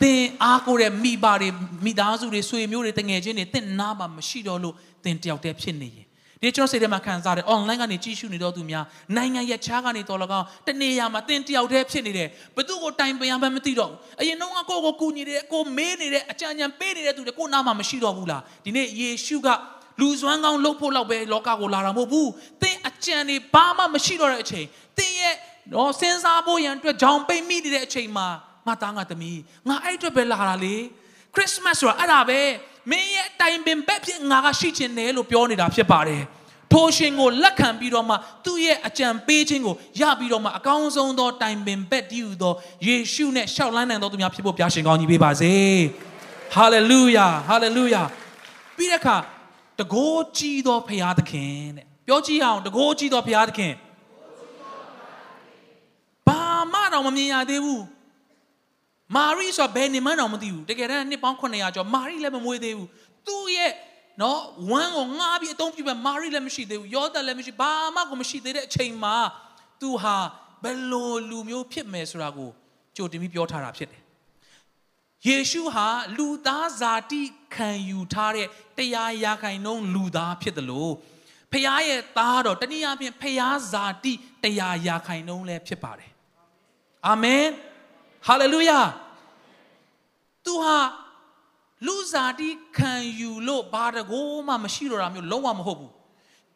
[0.00, 1.48] သင်အားကိုးတဲ့မိဘတွေ
[1.84, 4.74] မိသားစုတွေဆွေမျိုးတွေတငယ်ချင်းတွေသင်နားမှာမရှိတော့လို့
[5.04, 6.06] သင်တယောက်တည်းဖြစ်နေရင်
[6.40, 8.84] ဒီကျွန်တော်စိတ်ထဲမှာခံစားတယ် online ကနေကြည့်ရှုနေတော့သူများ
[9.16, 19.48] နိုင်ငံရဲ့ခြားကနေတော်လကောင်းတနေရာမှာသင်တယောက်တည်းဖြစ်နေတယ်ဘသူကိုတိုင်ပင်ရမှမသိတော့ဘူးအရင်တော့ကိုကိုကူညီတယ်ကိုမေးနေတယ်အကြံဉာဏ်ပေးနေတဲ့သူတွေကိုနားမှာမရှိတော့ဘူးလားဒီနေ့ယေရှုက
[20.00, 22.30] လူစွမ်းကောင်းလှုပ်ဖို့လောက်ပဲလောကကိုလာတာမဟုတ်ဘူး
[22.62, 24.66] သင်အကြံတွေဘာမှမရှိတော့တဲ့အချိန်
[24.98, 25.34] သင်ရဲ့
[25.72, 28.28] နော်စဉ်းစားဖို့ရန်အတွက်ကြောင်ပိတ်မိနေတဲ့အချိန်မှာ
[28.66, 30.76] ငါသားငါသမီးငါအဲ့အတွက်ပဲလာတာလေ
[31.34, 32.40] ခရစ်စမတ်ဆိုတာအဲ့ဒါပဲ
[32.90, 36.22] မင်းရဲ့တိုင်ပင်ဘက်ဖြစ်ငါကရှိချင်တယ်လို့ပြောနေတာဖြစ်ပါတယ်
[36.72, 42.54] ထိုရှင်ကိုလက်ခံပြီးတော့မှသူ့ရဲ့အကြံပေးခြင်းကိုရပြီးတော့မှအကောင်းဆုံးသောတိုင်ပင်ဘက်တည်ဟူသော
[42.86, 45.54] ယေရှုနဲ့ရှောက်လန်းနိုင်သောသူများဖြစ်ဖို့ပြရှင်ကောင်းကြီးပေးပါစေ
[46.54, 48.02] ဟာလေလုယာဟာလေလုယာ
[48.76, 49.16] ပြီးတဲ့အခါ
[49.80, 53.72] တကိုးကြီးသောဖရာသခင်တဲ့ပြောကြည့်အောင်တကိုးကြီးသောဖရာသခင်
[56.28, 57.84] ဘာမှ တော့မမြင်ရသေးဘူး
[59.16, 62.88] မာရိဆိုဘယ်နေမှန်းတော့မသိဘူးတကယ်တမ်းနှစ်ပေါင်း900ကျော်မာရိလည်းမမွေးသေးဘူး
[63.26, 63.72] သူ့ရဲ့
[64.20, 69.16] နော်ဝမ်းကိုငှားပြီးအသုံးပြုပဲမာရိလည်းမရှိသေးဘူးယောသလည်းမရှိဘာမှကိုမရှိသေးတဲ့အချိန်မှာ
[69.80, 70.16] သူဟာ
[70.62, 72.50] ဘယ်လိုလူမျိုးဖြစ်မယ်ဆိုတာကို
[72.96, 74.02] ကြိုတင်ပြီးပြောထားတာဖြစ်တယ်
[75.26, 77.22] ယေရှုဟာလူသားဇာတိ
[77.54, 78.46] ခံယူထားတဲ့
[78.78, 80.92] တရားရာခိုင်နှုန်းလူသားဖြစ်တယ်လို့
[81.52, 86.11] ဖခင်ရဲ့သားတော်တနည်းအားဖြင့်ဖခင်ဇာတိတရားရာခိုင်နှုန်းလည်းဖြစ်ပါတယ်
[87.08, 87.44] အာမင်
[88.26, 88.80] ဟာလေလုယာ
[90.46, 90.76] သူဟာ
[91.86, 95.92] လူဇာတိခံယူလို့ဘာတကိုမှမရှိတော့တာမျိုးလုံးဝမဟုတ်ဘူး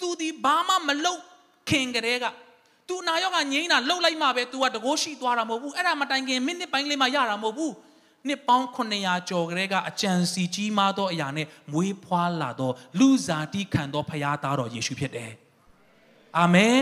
[0.00, 1.20] သူဒီဘာမှမလုပ်
[1.68, 2.24] ခင်ကလေးက
[2.88, 7.72] သူနာရောက်ကငိမ့်တာလှုပ်လိုက်မှပဲ तू ကတကိုးရှိသွားတာမဟုတ်ဘူးအဲ့ဒါမတိုင်ခင်မိနစ်ပိုင်းလေးမှရတာမဟုတ်ဘူး
[8.26, 15.32] နှစ်ပေါင်း900ကျော်ကလေးကအကြံစီကြီးမားသောအရာနဲ့မွေးဖွားလာသောလူဇာတိခံသောဖရာသားတော်ယေရှုဖြစ်တယ်
[16.38, 16.76] အာမင်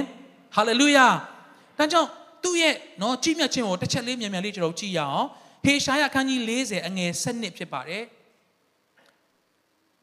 [0.57, 1.07] ဟာလေလုယာ
[1.79, 2.11] ဒါကြောင့်
[2.45, 5.27] သူ့ရဲ့နော်ကြီးမြတ်ခြင်းကိုတစ်ချက်လေးမြန်မြန်လေးကျွန်တော်ကြည့်ရအောင်
[5.65, 8.05] ဟေရှာယအခန်းကြီး40အငယ်7ဖြစ်ပါတယ်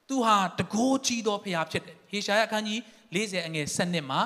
[0.08, 2.80] သူဟာတကိုးကြီးသောဖရာဖြစ်တယ်ဟေရှာယအခန်းကြီး
[3.16, 4.20] 40အငယ်7မှာ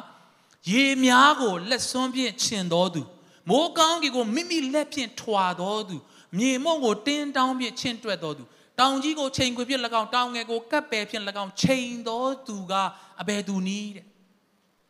[0.72, 3.02] ရေများကိုလက်စွန်းဖြင့်ခြင်တော်သူ
[3.50, 5.98] မိုးကောင်းကီကိုမိမိလက်ဖြင့်ထွာတော်သူ
[6.38, 8.44] မြေမုံကိုတင်းတောင်းဖြင့်ချင်းတွက်တော်သူ
[8.80, 12.74] တောင်ကြီးကိုချိန်ခွေဖြင့်၎င်းတောင်ငယ်ကိုကပ်ပယ်ဖြင့်၎င်းချိန်တော်သူက
[13.22, 14.06] အဘယ်သူနည်းတဲ့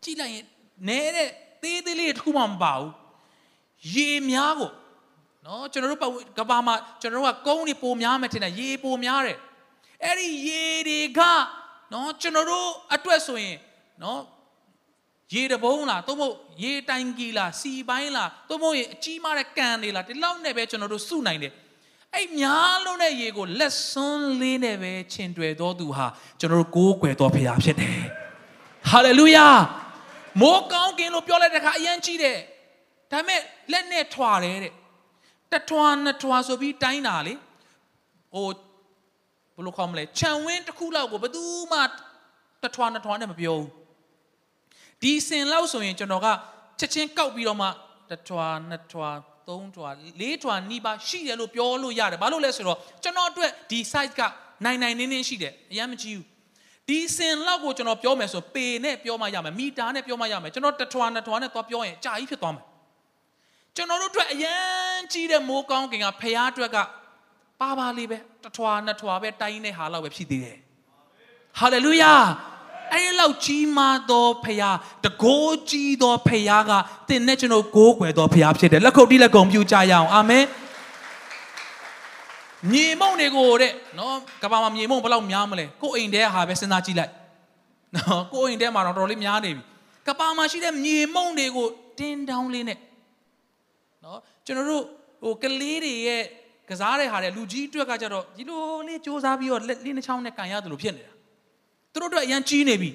[0.03, 0.45] ကြည့်လိုက်ရင်
[0.87, 1.29] နဲတဲ့
[1.61, 2.91] သေးသေးလေးတစ်ခုမှမပါဘူး
[3.93, 4.71] ရေများကို
[5.45, 6.01] နော်ကျွန်တော်တို့
[6.37, 9.37] ကဘာမှာကျွန်တော်တို့ကကုန်းတွေပိုများမယ်ထင်တယ်ရေပိုများတယ်
[10.03, 11.19] အဲ့ဒီရေတွေက
[11.93, 13.57] နော်ကျွန်တော်တို့အတွက်ဆိုရင်
[14.03, 14.21] နော်
[15.33, 21.53] ရေတဘုံလားသို့မဟုတ်ရေတိုင်ကြီးလားစီပိုင်းလားသို့မဟုတ်ရေအကြီးမားတဲ့ကန်တွေလားဒီလောက်နဲ့ပဲကျွန်တော်တို့စုနိုင်တယ်
[22.13, 26.07] အဲ့များလုံးတဲ့ရေကိုလက်စွန်းလေးနဲ့ပဲခြင်တွယ်တော်သူဟာ
[26.39, 27.99] ကျွန်တော်တို့ကိုးကွယ်တော်ဖရာဖြစ်တယ်
[28.89, 29.47] ဟာလေလုယာ
[30.41, 32.37] မိုးကောင်းကင်လို့ပြောလိုက်တဲ့အခါအယံကြီးတယ်
[33.11, 33.39] ဒါပေမဲ့
[33.71, 34.73] လက်နဲ့ထွာတယ်တဲ့
[35.53, 37.33] တထွာနှစ်ထွာဆိုပြီးတိုင်းတာလေ
[38.33, 38.47] ဟို
[39.55, 41.79] ဘယ်လိုခေါ်မလဲခြံဝင်းတစ်ခုလောက်ကိုဘယ်သူမှ
[42.63, 43.69] တထွာနှစ်ထွာနဲ့မပြောဘူး
[45.01, 46.27] ဒီစင်လောက်ဆိုရင်ကျွန်တော်က
[46.79, 47.67] ချက်ချင်းကောက်ပြီးတော့မှ
[48.11, 49.09] တထွာနှစ်ထွာ
[49.47, 49.89] သုံးထွာ
[50.21, 54.21] လေးထွာနီးပါရှိတယ်လို့ပြောလို့ရတယ်ဘာလို့လဲဆိုတော့ကျွန်တော်အတွက်ဒီ size က
[54.65, 56.27] နိုင်နိုင်နင်းနင်းရှိတယ်အရင်မကြည့်ဘူး
[56.89, 62.65] ဒီစင်လောက်ကိုကျွန်တော်ပြောမယ်ဆိုပေနဲ့ပြောမှရမယ်မီတာနဲ့ပြောမှရမယ်ကျွန်တော်တထွာနှစ်ထွာနဲ့သွားပြောရင်အကြာကြီးဖြစ်သွားမယ်
[63.75, 66.77] ကျွန်တော်တို့အတွက်အရန်ကြီးတဲ့မိုးကောင်းကင်ကဖရားအတွက်က
[67.61, 70.57] ပါပါလေးပဲတထွာနှစ်ထွာပဲတိုင်းတဲ့ဟာလောက်ပဲဖြစ်သေးတယ်
[71.59, 72.13] ဟာလေလုယာ
[72.91, 76.71] အဲ့ဒီလောက်ကြီးမားသောဖရားတကိုးကြီးသောဖရားက
[77.07, 80.45] သင်နဲ့ကျွန်တော်ကိုးကွယ်သောဖရားဖြစ်တယ်လက်ခုပ်တီးလက်ကုံပြူကြရအောင်အာမင်
[82.71, 87.11] မြေမုံတွေကိုတဲ့နော်ကဘာမှာမြေမုံဘယ်လောက်များမလဲကိုအိမ်တဲဟာပဲစဉ်းစားကြည့်လိုက်
[87.95, 89.63] နော်ကိုအိမ်တဲမှာတော့တော်တော်လေးများနေပြီ
[90.07, 91.67] ကဘာမှာရှိတဲ့မြေမုံတွေကို
[91.99, 92.77] တင်းတောင်းလေးနဲ့
[94.05, 94.83] နော်ကျွန်တော်တို့
[95.23, 96.23] ဟိုကလေးတွေရဲ့
[96.69, 101.13] ကစားတဲ့ဟာတဲ့လူကြီးအတွက်ကကြတော့ဒီလိုလေးစူးစမ်းပြီးတော့လက်လေးနှချောင်းနဲ့ကန်ရတယ်လို့ဖြစ်နေတာ
[101.93, 102.91] သူတို့အတွက်အရန်ကြီးနေပြီ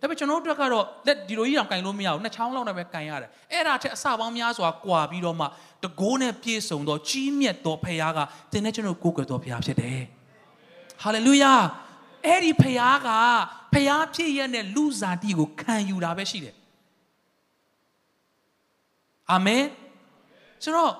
[0.00, 5.46] ဒါပေမဲ့ကျွန်တော်တို့အတွက်ကတော့လက်ဒီလိုကြီးတောင်ကင်လို့မရဘူးနှစ်ချောင်းလောက်နဲ့ပဲကင်ရတယ်အဲ့ဒါထက်အစပေါင်းများစွာကွာပြီးတော့မှ
[5.82, 8.18] တကိုးနဲ့ပြည့်စုံသောကြီးမြတ်သောဖခင်က
[8.52, 10.00] သင်နဲ့ကျွန်တော်ကိုးကွယ်တော်ဖခင်ဖြစ်တယ်
[11.02, 11.52] ဟာလေလုယာ
[12.26, 13.08] အဲ့ဒီဖခင်က
[13.72, 16.54] ဖခင်ဖြစ်ရတဲ့လူစားတီကိုခံယူတာပဲရှိတယ်
[19.32, 19.64] အာမင်
[20.64, 20.94] ဆိုတော့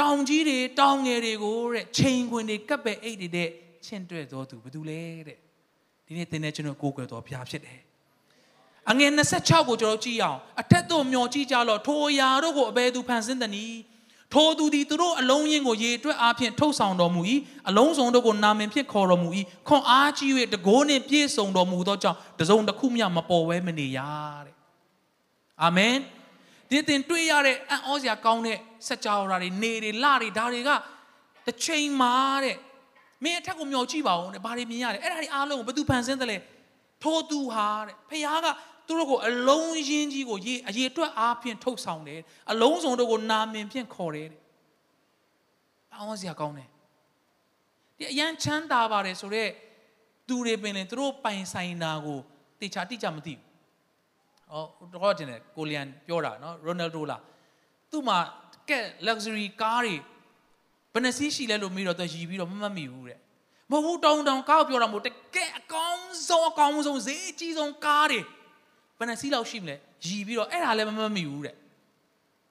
[0.00, 3.48] တောင်ကြီးတွေတောင်ငယ်တွေကိုတဲ့ချိန်ခွင်တွေကပ်ပဲအိတ်တွေတဲ့
[3.86, 5.38] ချင့်တွဲတော်သူဘာတူလဲတဲ့
[6.06, 7.80] ဒီနေ့သင်နဲ့ကျွန်တော်ကိုးကွယ်တော်ဘုရားဖြစ်တယ်
[8.90, 13.78] အငယ်26ကိုကျွန်တော်ကြည့်အောင်အထက်သို့မျောကြည့်ကြလော့ထိုအရာတို့ကိုအဘယ်သူဖန်ဆင်းသနည်း
[14.34, 17.20] ထိုသူသည်သူတို့အလုံးရင်းကိုရေတွက်အားဖြင့်ထုတ်ဆောင်တော်မူ၏
[17.68, 19.28] အလုံးစုံတို့ကိုနာမည်ဖြင့်ခေါ်တော်မူ၏
[19.68, 23.98] ခွန်အားကြီး၍တကိုးနှင့်ပြည့်စုံတော်မူသောကြောင့်တစုံတစ်ခုမျှမပေါ်ဝဲမနေရ
[24.44, 24.54] တဲ့
[25.62, 25.94] အာမင်
[26.70, 30.70] ဒီတင်တွေ့ရတဲ့အံ့ဩစရာကောင်းတဲ့စကြဝဠာတွေနေတွေလတွေဒါတွေက
[31.46, 32.56] တစ်ချိန်မှာတဲ့
[33.24, 36.38] မင်းအထက်ကိုမျောကြည့်ပါဦးတဲ့ဘာတွေမြင်ရလဲအဲ့ဒါတွေအားလုံးကိုဘယ်သူဖန်ဆင်းတယ်လဲ
[37.02, 38.48] ထိုသူဟာတဲ့ဖခင်က
[38.86, 42.20] သူတို့ကိုအလုံးရင်းကြီးကိုရေအရေအတွက်အားဖြင့်ထုတ်ဆောင်တယ်
[42.52, 44.40] အလုံးစုံတို့ကိုနာမင်ဖြင့်ခေါ်တယ်တဲ့
[45.94, 46.68] အောင်းစရာကောင်းတယ်
[47.98, 49.50] ဒီအရန်ချမ်းသာပါတယ်ဆိုတော့
[50.28, 52.20] သူတွေပင်လေသူတို့ပိုင်ဆိုင်တာကို
[52.60, 53.47] တေချာတိကျမသိဘူး
[54.52, 57.22] ဟောတော့တင်တယ်ကိုလျန်ပြောတာနော်ရိုနယ်ဒိုလား
[57.90, 58.18] သူ့မှာ
[58.68, 59.96] ကက် luxury car တွေ
[60.92, 63.18] ဘယ်နှစီးရှိလဲလို့မေးတော့သူရည်ပြီးတော့မမှတ်မိဘူးတဲ့
[63.70, 68.20] မဟုတ်ဘူးတောင်းတောင်းကားပြောတာမဟုတ်တကယ်အကောင်းဆုံးအကောင်းဆုံးဈေးအကြီးဆုံးကားတွေ
[68.98, 71.56] ဘယ်နှစီးလောက်ရှိမလဲရည်ပြီးတော့အဲ့ဒါလည်းမမှတ်မိဘူးတဲ့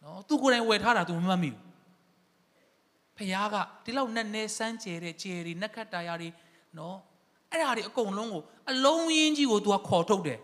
[0.03, 1.63] နော်သူကိုယ်တိုင်ဝယ်ထားတာသူမမှတ်မိဘူး
[3.17, 6.29] ဖခင်ကဒီလောက်နဲ့နဲစမ်းကျဲတဲ့ကျဲတွေနက်ခတ်တာယာတွေ
[6.77, 6.97] နော်
[7.51, 10.39] အဲ့ဒါတွေအကုန်လုံးကိုအလုံးရင်းကြီးကို तू ကခေါ်ထုတ်တယ်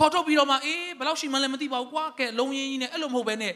[0.00, 3.52] ခေါ်ထုတ်ပြီးတော့မှအေးဘယ်လောက်ရှိမှလည်းမသိပါဘူးကွာကဲအလုံးရင်းကြီးနဲ့အဲ့လိုမဟုတ်ဘဲနဲ့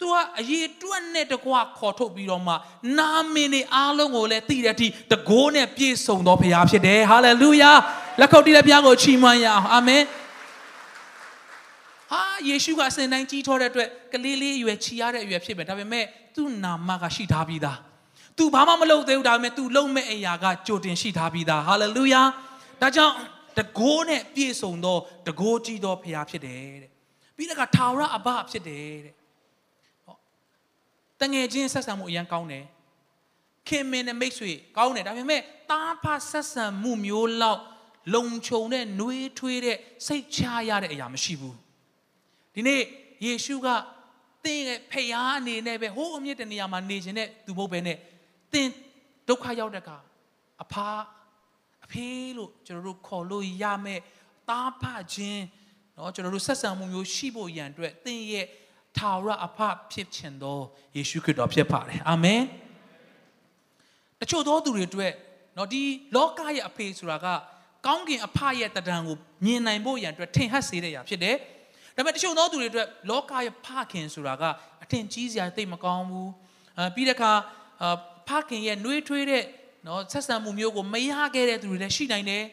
[0.00, 2.54] သူကအရေးတွက်နဲ့တကွခေါ်ထုတ်ပြီးတော့မှ
[2.98, 7.72] နာမည်တွေအားလုံးကိုလည်းသိတဲ့အထိတကိုးနဲ့ပြည့်စုံသောဘုရားဖြစ်တယ်ဟာလေလုယာ
[8.20, 10.02] လက်ခုပ်တီးတဲ့ဘုရားကိုချီးမွမ်းရအောင်အာမင်
[12.12, 16.04] ဟာယေရှုကအစဉ်တိုင်းကြီးထွားတဲ့အတွက်ကလေးလေးအရွယ်ချီရတဲ့အရွယ်ဖြစ်မယ်ဒါပေမဲ့
[16.34, 17.78] သူ့နာမကရှိထားပြီးသား။
[18.38, 22.22] तू ဘာမှမလုပ်သေးဘူးဒါပေမဲ့ तू လုံးမဲ့အရာကကြိုတင်ရှိထားပြီးသားဟာလေလုယာ
[22.82, 23.14] ဒါကြောင့်
[23.58, 26.90] တကိုးနဲ့ပြည့်စုံသောတကိုးကြီးသောဖခင်ဖြစ်တယ်တဲ့
[27.36, 29.14] ပြီးတော့ကထာဝရအဘဖြစ်တယ်တဲ့
[30.04, 30.16] ဟော
[31.20, 32.64] တငယ်ချင်းဆက်ဆံမှုအရန်ကောင်းတယ်
[33.68, 37.60] ခင်မင်းနဲ့မိတ်ဆွေကောင်းတယ်ဒါပေမဲ့တားဖဆက်ဆံမှုမျိုးလောက်
[38.14, 41.56] လုံခြုံတဲ့နှွေးထွေးတဲ့စိတ်ချရတဲ့အရာမရှိဘူး
[42.54, 42.82] ဒီနေ့
[43.24, 43.68] ယေရှုက
[44.44, 47.98] တင်းရဲ့ဖျားအနေနဲ့ပဲဟိုးအမြင့်တဲ့နေရာမှာနေခြင်းနဲ့သူဘုတ်ပဲနဲ့
[48.52, 48.72] တင်း
[49.28, 49.90] ဒုက္ခရောက်တဲ့က
[50.62, 50.88] အဖာ
[51.85, 53.99] အဖေးလို့ကျွန်တော်တို့ခေါ်လို့ရမယ်
[54.49, 55.43] တားဖခြင်း
[55.95, 58.45] เนาะကျွန်တော်တို့ဆက်ဆံမှုမျိုးရှိဖို့ရန်အတွက်တင်းရဲ့
[58.97, 59.59] ထာဝရအဖ
[59.91, 60.59] ဖြစ်ခြင်းသော
[60.95, 62.41] ယေရှုခရစ်တော်ဖြစ်ပါတယ်အာမင်
[64.19, 65.13] တချို့သောသူတွေအတွက်
[65.55, 65.81] เนาะဒီ
[66.15, 67.27] လောကရဲ့အဖေဆိုတာက
[67.85, 71.35] ကောင်းကင်အဖရဲ့တဒံကိုမြင်နိုင်ဖို့ရန်အတွက်ထင်ဟပ်စေတဲ့ຢာဖြစ်တယ်
[71.95, 74.43] ဒါပေမဲ့တချို့သောသူတွေအတွက်လောကရဲ့ဖခင်ဆိုတာက
[74.83, 76.31] အထင်ကြီးစရာသိမကောင်းဘူး
[76.77, 77.31] အဲပြီးတဲ့အခါ
[78.27, 79.43] ဖခင်ရဲ့နှွေးထွေးတဲ့
[79.86, 82.44] နော်ဆက်ဆံမှုမျိုးကိုမရခဲ့တဲ့သူတွေလည်းရှိနိုင်တယ်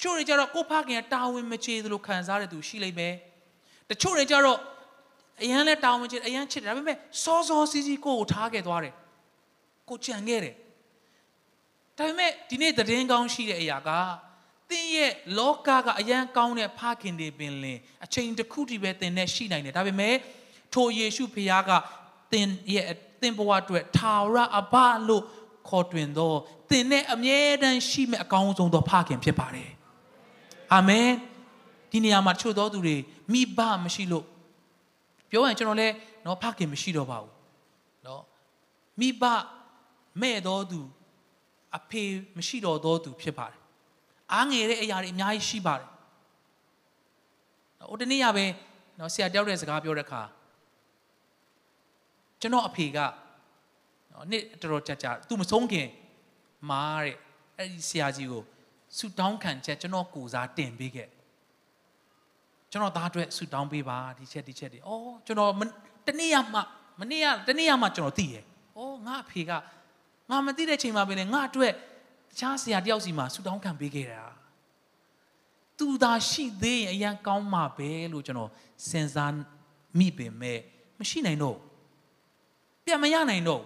[0.00, 3.14] ချို့တွေကြတော့ကိုဖခင်ကတာဝန်မချေသလိုခံစားတဲ့သူရှိလိမ့်မယ်
[3.90, 4.58] တချို့တွေကြတော့
[5.42, 8.94] အရန်လဲတာဝန်ချေအရန်ချစ်တယ်ဒါပေမဲ့စောစောစီးစီးကိုကိုထားခဲ့သွားတယ်
[9.88, 10.54] ကိုကြံခဲ့တယ်
[11.96, 13.90] ဒါပေမဲ့ဒီနေ့သတင်းကောင်းရှိတဲ့အရာက
[14.70, 20.14] သင်ရဲ့လောကကအရန်ကောင်းတဲ့ဖခင်တွေပင်လင်အချိန်တစ်ခုတည်းပဲသင်နဲ့ရှိနိုင်တယ်ဒါပေမဲ့
[20.74, 21.70] ထိုယေရှုဖခင်က
[22.32, 22.86] သင်ရဲ့
[23.20, 24.74] သင်ဘဝအတွက်ထာဝရအဘ
[25.08, 25.24] လို့
[25.68, 26.32] ခေါ်တွင်သော
[26.70, 29.70] သင်နဲ့အမြဲတမ်းရှိမဲ့အကောင်းဆုံးသောဖခင်ဖြစ်ပါတယ်
[30.74, 31.08] အာမင်
[31.90, 32.96] ဒီနေရာမှာချို့သောသူတွေ
[33.32, 34.24] မိဘမရှိလို့
[35.30, 37.32] ပြောရင်ကျွန်တော်လည်းနော်ဖခင်မရှိတော့ပါဘူး
[38.06, 38.22] နော်
[39.00, 39.24] မိဘ
[40.20, 40.80] မဲ့တော်သူ
[41.76, 42.02] အဖေ
[42.36, 43.58] မရှိတော်သောသူဖြစ်ပါတယ်
[44.32, 45.88] အားငယ်တဲ့အရာတွေအများကြီးရှိပါတယ်
[47.88, 48.44] ဟိုတနေ့ကပဲ
[48.98, 50.22] နော်ဆရာတယောက်တဲ့စကားပြောတဲ့အခါ
[52.40, 52.98] ကျွန်တော်အဖေက
[54.16, 55.88] နော်နှစ်တော်တော်ကြာကြာသူမဆုံးခင်
[56.70, 57.14] မားတဲ့
[57.58, 58.42] အဲ့ဒီဆရာကြီးကို
[58.96, 61.08] ဆူတောင်းခံချက်ကျွန်တော်ကိုစားတင်ပေးခဲ့
[62.70, 65.50] ကျွန်တော်သားအတွက်ဆူတောင်းပေးပါဒီချက်ဒီချက်တွေအော်ကျွန်တော်
[66.06, 66.60] တနေ့ရမှ
[67.00, 68.44] မနေ့ရတနေ့ရမှကျွန်တော်သိရယ်
[68.76, 69.50] အော်ငါအဖေက
[70.30, 74.24] ငါမသိတဲ့ချိန်မှာပဲလေငါအတွက်တခြားဆရာတယောက်စီမှာဆူတောင်းခံပေးခဲ့တာ
[75.78, 78.50] သူသာရှိသေးရင်အရန်ကောင်းမှာပဲလို့ကျွန်တော်
[78.88, 79.32] စဉ်းစား
[79.98, 80.58] မိပင်မဲ့
[80.98, 81.58] မရှိနိုင်တော့
[82.84, 83.62] ပြန်မရနိုင်တော့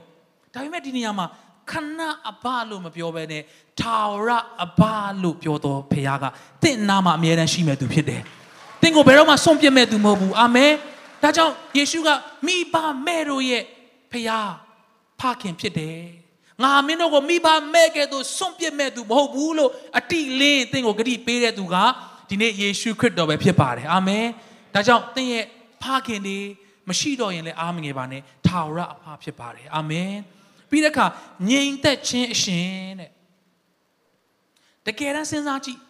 [0.55, 1.27] ဒါပေမဲ့ဒီနေရာမှာ
[1.71, 3.43] ခဏအဘလို့မပြောဘဲနဲ့
[3.81, 4.31] ထာဝရ
[4.65, 4.83] အဘ
[5.23, 6.25] လို့ပြောတော့ဖခင်က
[6.63, 8.23] တင့်နာမှာအမြဲတမ်းရှိမဲ့သူဖြစ်တယ်။
[8.83, 10.73] တင့်ကိုဘယ်တော့မှစွန့်ပစ်မဲ့သူမဟုတ်ဘူး။အာမင်။
[11.23, 12.09] ဒါကြောင့်ယေရှုက
[12.47, 12.75] မိဘ
[13.07, 13.63] မဲ့တို့ရဲ့
[14.11, 14.53] ဖခင်
[15.21, 16.01] ဖခင်ဖြစ်တယ်။
[16.63, 21.77] ငါမင်းတို့ကိုမိဘမဲ့ကဲ့သို့စွန့်ပစ်မဲ့သူမဟုတ်ဘူးလို့အတိလင်းသင်ကိုဂတိပေးတဲ့သူက
[22.29, 24.27] ဒီနေ့ယေရှုခရစ်တော်ပဲဖြစ်ပါတယ်အာမင်
[24.75, 25.45] ဒါကြောင့်သင်ရဲ့
[25.83, 26.39] ဖခင်ဒီ
[26.89, 30.11] မရှိတော့ရင်လည်းအားမငယ်ပါနဲ့ထာဝရအဖဖြစ်ပါတယ်အာမင်
[30.71, 31.07] ပြီးတဲ့အခါ
[31.51, 33.11] ငြိမ်သက်ခြင်းအရှင်တဲ့
[34.87, 35.81] တကယ်တမ်းစဉ်းစားကြည့်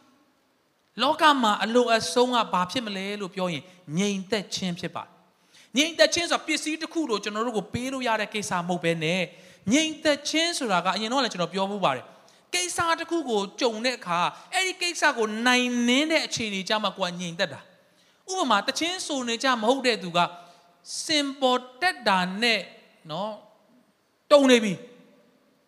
[1.03, 3.65] လောကမှာအလိုအဆုံးကဘာဖြစ်မလဲလို့ပြောရင်
[3.99, 5.11] ငြိမ်သက်ခြင်းဖြစ်ပါတယ်
[5.77, 9.23] ငြိမ်သက်ခြင်းဆိုတာပစ္စည်းတစ်ခုလို့ကျွန်တော်တို့ကိုပေးလို့ရတဲ့ကိစ္စမဟုတ်ဘဲနဲ့
[9.73, 12.05] ငြိမ်သက်ခြင်းဆိုတာကအရင်တော့လည်းကျွန်တော်ပြောမှုပါတယ်
[12.55, 14.21] ကိစ္စတစ်ခုကိုကြုံတဲ့အခါ
[14.55, 17.61] အဲ့ဒီကိစ္စကိုနိုင်နှင်းတဲ့အခြေအနေကြမှာကိုကငြိမ်သက်တာ
[18.31, 20.21] ဥပမာတချင်းဆိုနေကြမဟုတ်တဲ့သူက
[21.07, 22.61] simple တက်တာနဲ့
[23.11, 23.35] နော်
[24.33, 24.73] တုံနေပြီ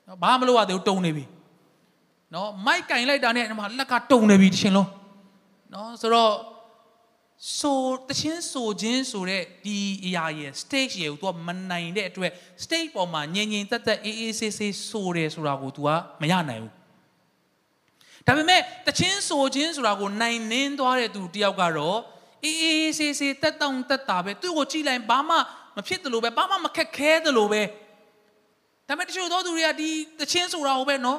[0.07, 1.25] နော်ဘာမလုပ်ရသေးဘူးတုံနေပြီ
[2.35, 4.90] နော်မိုက်ကင်လိုက်တာနဲ့ဒီမှာလက်ကတုံနေပြီတချင်းလုံး
[5.72, 6.33] နော်ဆိုတော့
[7.59, 12.33] ဆိုတချင်းဆိုခြင်းဆိုတဲ့ဒီအရာရဲ့ stage ရဲ့ကို तू မနိုင်တဲ့အတွက်
[12.64, 15.88] stage ပေါ်မှာငြိမ်ငြိမ်သက်သက်အေးအေးဆေးဆေးဆိုတယ်ဆိုတာကို तू က
[16.22, 16.72] မရနိုင်ဘူး
[18.27, 21.98] ဒါပေမဲ့တချင်းဆိုခြင်းဆိုတာကိုနိုင်နှင်းသွားတဲ့သူတယောက်ကတော့
[22.44, 25.37] အေးအေးဆေးဆေးတက်တောင့်တက်တာပဲသူ့ကိုကြည့်လိုက်ဘာမှ
[25.77, 27.62] မဖြစ်သလိုပဲဘာမှမခက်ခဲသလိုပဲ
[28.88, 29.90] ဒါပေမဲ့တချို့သောသူတွေကဒီ
[30.21, 31.18] တချင်းဆိုတာကိုပဲနော်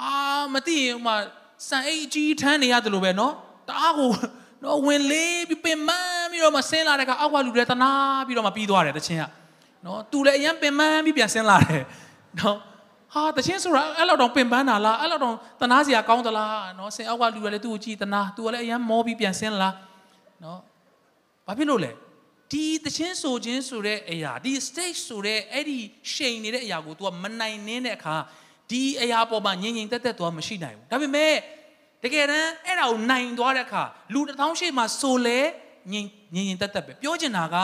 [0.00, 0.10] အာ
[0.54, 1.16] မသိရင်ဟိုမှာ
[1.68, 3.32] စံအိတ်ကြီးထမ်းနေရတယ်လို့ပဲနော်
[3.68, 4.10] တအားကို
[4.62, 5.90] နော်ဝင်လေးပြီးပင်မ
[6.30, 7.90] ပြီးတော့မှဆင်းလာတဲ့ကအောက်ကလူတွေတနာ
[8.26, 9.24] ပြီးတော့မှပြီးသွားတယ်တချင်းက
[9.84, 11.82] နော်သူလည်းအရင်ပင်မပြီးပြန်ဆင်းလာတယ်
[12.40, 12.56] နော်
[13.14, 19.68] ဟာတချင်းဆိုတာအဲ့လောက်တော့ပင်ပန်းတာလားအဲ့လောက်တော့တနာစရာကောင်းသလားနော်ဆင်အောက်ကလူတွေလည်းသူ့ကိုကြည့်တနာသူကလည်းအရင်မောပြီးပြန်ဆင်းလာ
[20.44, 20.58] နော်
[21.46, 21.90] ဘာဖြစ်လို့လဲ
[22.54, 25.78] ဒီတချင်းဆိုခြင်းဆိုတဲ့အရာဒီ stage ဆိုတဲ့အဲ့ဒီ
[26.12, 28.16] ရှိန်နေတဲ့အရာကို तू ကမနိုင်နှင်းတဲ့အခါ
[28.70, 31.34] ဒီအရာပေါ်မှာငြိမ်ငြိမ်သက်သက် तू မရှိနိုင်ဘူးဒါပေမဲ့
[32.04, 33.82] တကယ်တမ်းအဲ့ဒါကိုနိုင်သွားတဲ့အခါ
[34.14, 35.38] လူတစ်ထောင်ရှိမှဆိုလဲ
[35.92, 37.56] ငြိမ်ငြိမ်ငြိမ်သက်သက်ပဲပြောချင်တာက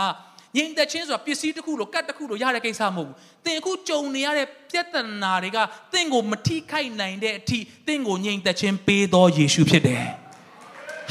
[0.56, 5.58] ငြိမ်သက်ခြင်းဆိုတာပစ္စည်းတစ်ခုလိုကတ်တစ်ခုလိုရတဲ့ကိစ္စမဟုတ်ဘူးသင်အခုကြုံနေရတဲ့ပြဿနာတွေက
[5.92, 10.04] သင်ကိုမထိခိုက်နိုင်တဲ့အထိသင်ကိုငြိမ်သက်ခြင်းပေးသောယေရှုဖြစ်တယ်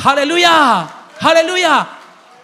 [0.03, 0.55] ဟာလေလုယာ
[1.23, 1.75] ဟာလေလုယာ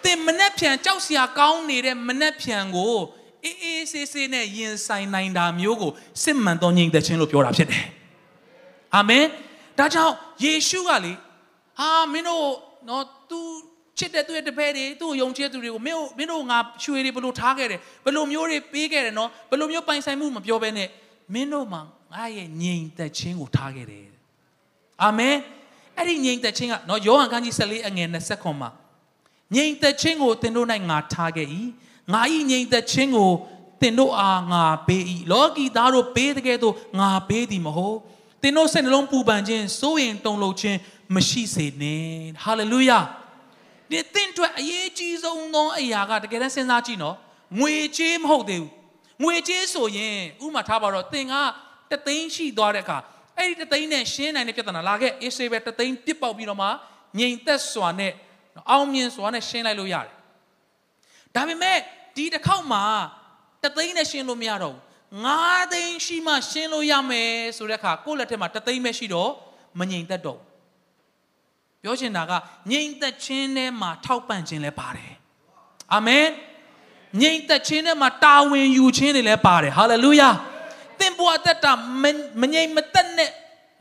[0.05, 2.95] သင်မနှက်ဖြန်ကြောက်စရာကောင်းနေတဲ့မနှက်ဖြန်ကို
[3.43, 5.91] အေးအေးးဆေးဆေးနဲ့ယင်ဆိုင်နိုင်တာမျိုးကို
[6.23, 7.85] စစ်မှန်သောငြိမ်သက်ခြင်းလို့ပြောတာဖြစ်တယ်
[8.95, 9.25] အာမင်
[9.77, 10.13] ဒါကြောင့်
[10.43, 11.13] ယေရှုကလေ
[11.79, 12.47] ဟာမင်းတို့
[12.89, 13.39] နော် तू
[13.97, 20.89] ချစ်တဲ့သူရဲ့တပည့်တွေသူ့ကိုယုံကြည်သူတွေကိုမင်းတို့မင်းတို့ငါရွှေတွေဘလို့ထားခဲ့တယ်ဘလို့မျိုးတွေပေးခဲ့တယ်နော်ဘလို့မျိုးပိုင်ဆိုင်မှုမပြောဘဲနဲ့
[21.33, 21.81] မင်းတို့မှာ
[22.13, 24.05] ငါရဲ့ငြိမ်သက်ခြင်းကိုထားခဲ့တယ်
[25.03, 25.35] အာမင်
[25.97, 28.69] အဲ့ဒီငြိမ်သက်ခြင်းကနော်ယောဟန်ခန်းကြီး14အငယ်20ခွန်မှာ
[29.53, 31.47] ငြိမ်သက်ခြင်းကိုသင်တို့၌ငါထားခဲ့၏
[32.13, 33.31] ငါဤငြိမ်သက်ခြင်းကို
[33.81, 37.97] သင်တို့အားငါပေး၏လောကီသားတို့ပေးတဲ့ကဲ့သို့ငါပေးသည်မဟုတ်
[38.41, 40.77] သင်တို့စိတ်နှလုံးပူပန်ခြင်းစိုးရင်တုန်လှုပ်ခြင်း
[41.15, 42.05] မရှိစေနဲ့
[42.43, 42.99] ဟာလေလုယာ
[43.89, 47.15] ဒီသင်အတွက်အရေးကြီးဆုံးသောအရာကတကယ်တမ်းစဉ်းစားကြည့်နော်
[47.59, 48.71] ငွေကြေးမဟုတ်သေးဘူး
[49.23, 51.33] ငွေကြေးဆိုရင်ဥမာထားပါတော့သင်က
[51.91, 52.97] တသိန်းရှိသွားတဲ့အခါ
[53.37, 56.67] အဲ့ဒီတသိန်းနဲ့ရှင်းနိုင်တဲ့ပြဿနာလာခဲ့အေးဆေးပဲတသိန်းပြစ်ပေါက်ပြီးတော့မှ
[57.19, 58.11] ငြိမ်သက်စွာနဲ့
[58.69, 60.13] အောင်မြင်စွာနဲ့ရှင်းလိုက်လို့ရတယ်
[61.35, 61.77] ဒါပေမဲ့
[62.15, 62.83] ဒီတစ်ခေါက်မှာ
[63.63, 69.31] တသိန်းနဲ့ရှင်းလို့မရတော့ဘူးငါးသိန်းရှိမှရှင်းလို့ရမယ်ဆိုတဲ့အခါကိုယ့်လက်ထက်မှာတသိန်းပဲရှိတော့
[69.79, 70.39] မငြိမ်သက်တော့
[71.81, 72.33] ပြောချင်တာက
[72.71, 75.13] ငြိမ်သက်ခြင်းထဲမှာထောက်ပံ့ခြင်းလည်းပါတယ်
[75.93, 76.25] အာမင်
[77.21, 80.29] ငြိမ်သက်ခြင်းထဲမှာတာဝန်ယူခြင်းတွေလည်းပါတယ်ဟာလေလုယာ
[80.99, 81.71] သင်ဘဝသက်တာ
[82.41, 83.29] မငြိမ်မသက်နဲ့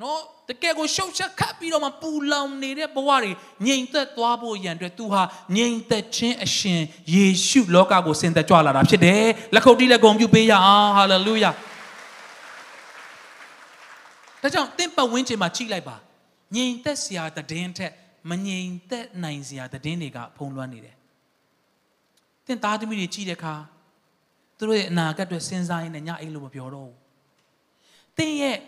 [0.03, 3.31] နော်တကယ်ကိုရှုပ်ချက်ခတ်ပြီးတော့မှပူလောင်နေတဲ့ဘဝတွေ
[3.67, 5.23] ငြိမ်သက်သွားဖို့ရန်အတွက်သူဟာ
[5.57, 6.81] ငြိမ်သက်ခြင်းအရှင်
[7.15, 11.51] ယေရှုလောကကိုဆင်သက်ကြွလာတာဖြစ်တယ်လက်ခုပ်တီးလက်ဂုဏ်ပြုပေးရအောင်ဟာလေလုယာ
[14.43, 15.97] ဒါကြောင့်သင်ပတ်ဝန်းကျင်မှာကြည့်လိုက်ပါ
[16.55, 17.93] ငြိမ်သက်စရာတည်င်းထက်
[18.31, 20.97] မငြိမ်သက်နိုင်စရာတည်င်းတွေကဖုံးလွှမ်းနေတယ်
[22.47, 23.55] သင်သားသမီးတွေကြည့်တဲ့အခါ
[24.59, 26.97] သူတို့ရဲ့အနာဂတ်တွေစဉ်းစားရင်းနဲ့ညအိတ်လို့မပြောတော့ဘူး
[28.17, 28.59] သင်ရဲ့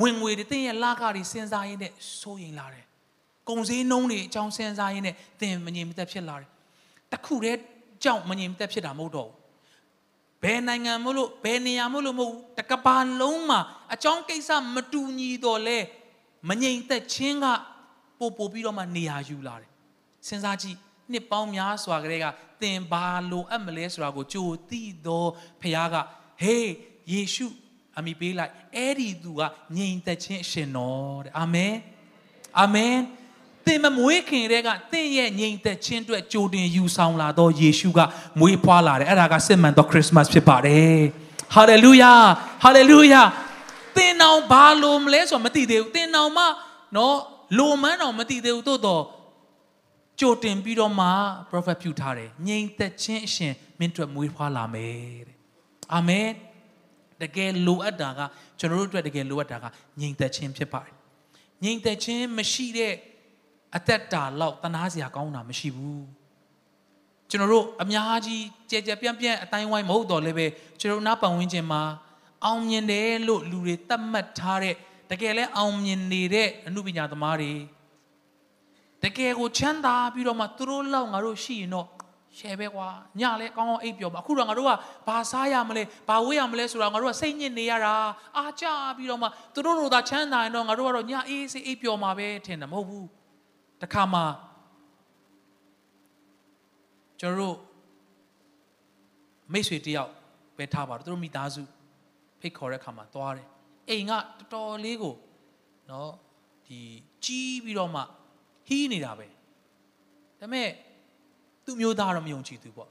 [0.00, 2.84] ဝင်ငွေတွေတင်းရဲ့လကားတွေစဉ်းစားရင်းနဲ့စိုးရင်လာတယ်။
[3.48, 6.48] ကုံစည်းနှုံးတွေအကြောင်းစဉ်းစားရင်းနဲ့တင်းမငြိမ်မသက်ဖြစ်လာတယ်။
[7.12, 7.58] တခုတည်း
[8.04, 9.36] ကြောင့်မငြိမ်မသက်ဖြစ်တာမဟုတ်တော့ဘူး။
[10.42, 13.60] ဘယ်နိုင်ငံမို့လို့ဘယ်နေရာမို့လို့မဟုတ်ဘူး။တကဘာလုံးမှာ
[13.94, 15.78] အကြောင်းကိစ္စမတူညီတော့လဲ
[16.48, 17.46] မငြိမ်သက်ခြင်းက
[18.18, 19.70] ပို့ပို့ပြီးတော့မှနေရာယူလာတယ်။
[20.28, 20.76] စဉ်းစားကြည့်
[21.12, 22.26] နှစ်ပေါင်းများစွာကလေးက
[22.62, 25.96] သင်ဘာလိုအပ်မလဲဆိုတာကိုကြိုသိတော့ဖခင်က
[26.42, 26.70] ဟေး
[27.12, 27.46] ယေရှု
[27.98, 29.42] အမိပေးလိုက်အဲ့ဒီသူက
[29.76, 31.74] ငြိမ်သက်ခြင်းအရှင်တော်တဲ့အာမင်
[32.60, 32.94] အာမင်
[33.66, 38.00] သင်မမွေးခင်တည်းကသင်ရဲ့ငြိမ်သက်ခြင်းအတွက်ကြိုတင်ယူဆောင်လာသောယေရှုက
[38.40, 40.98] မွေးဖွားလာတယ်အဲ့ဒါကစစ်မှန်သောခရစ်မတ်ဖြစ်ပါတယ်
[41.54, 42.12] ဟာလေလုယာ
[42.62, 43.22] ဟာလေလုယာ
[43.96, 46.44] သင်အောင်ဘာလို့မလဲဆိုတော့မသိသေးဘူးသင်အောင်မှ
[46.96, 47.16] နော်
[47.58, 49.04] လိုမန်းတော့မသိသေးဘူးသို့တော့
[50.20, 51.08] ကြိုတင်ပြီးတော့မှ
[51.50, 55.36] prophet ပြုထားတယ်ငြိမ်သက်ခြင်းအရှင်မင်းတို့မွေးဖွားလာမယ်တဲ့
[55.94, 56.26] အာမင်
[57.22, 58.20] တကယ်လိုအပ်တာက
[58.58, 59.64] ကျွန်တော်တို့အတွက်တကယ်လိုအပ်တာက
[60.00, 60.94] ငြိမ်သက်ခြင်းဖြစ်ပါတယ်
[61.64, 62.94] ငြိမ်သက်ခြင်းမရှိတဲ့
[63.76, 66.04] အသက်တာလောက်တနာစရာကောင်းတာမရှိဘူး
[67.30, 70.46] ကျွန်တော်တို့အများကြီးကြဲကြဲပြန့်ပြန့်အတိုင်းဝိုင်းမဟုတ်တော့လည်းပဲ
[70.80, 71.82] ကျွန်တော်နားပတ်ဝန်းကျင်မှာ
[72.44, 74.74] အောင်မြင်တယ်လို့လူတွေသတ်မှတ်ထားတဲ့
[75.10, 77.52] တကယ်လဲအောင်မြင်နေတဲ့အမှုပညာသမားတွေ
[79.02, 81.86] တကယ်ကိုချမ်းသာပြီးတော့မှသူတို့လောက်ငါတို့ရှိရင်တော့
[82.38, 82.88] ရှယ်ပဲကွာ
[83.20, 84.72] ညလဲကောင်းကောင်းအိပ်ပျော်ပါအခုတော့ငါတို့က
[85.08, 87.94] ဘာစားရမလဲဘာဝေးရမလဲဆိုတာငါတို့ကစိတ်ညစ်နေရတာ
[88.36, 88.66] အားကြ
[88.96, 93.06] ပြီးတော့မှသူတို့တို့သာချမ်းသာရင်တော့ငါတို့ကတော့ညအေးစိတ်အိပ်ပျော်မှာပဲထင်တယ်မဟုတ်ဘူး
[93.82, 94.22] တခါမှ
[97.20, 97.56] ကျွန်တော်တို့
[99.52, 100.10] မိတ်ဆွေတယောက်
[100.56, 101.62] ပဲထားပါတော့သူတို့မိသားစု
[102.40, 103.46] ဖိတ်ခေါ်တဲ့ခါမှာသွားတယ်
[103.88, 105.14] အိမ်ကတော်တော်လေးကို
[105.90, 106.10] နော်
[106.66, 106.80] ဒီ
[107.24, 108.02] ကြီးပြီးတော့မှ
[108.66, 109.26] ဟီးနေတာပဲ
[110.40, 110.68] ဒါပေမဲ့
[111.64, 112.90] သူ့မျိုးသားတော့မယုံကြည်သူပေါ့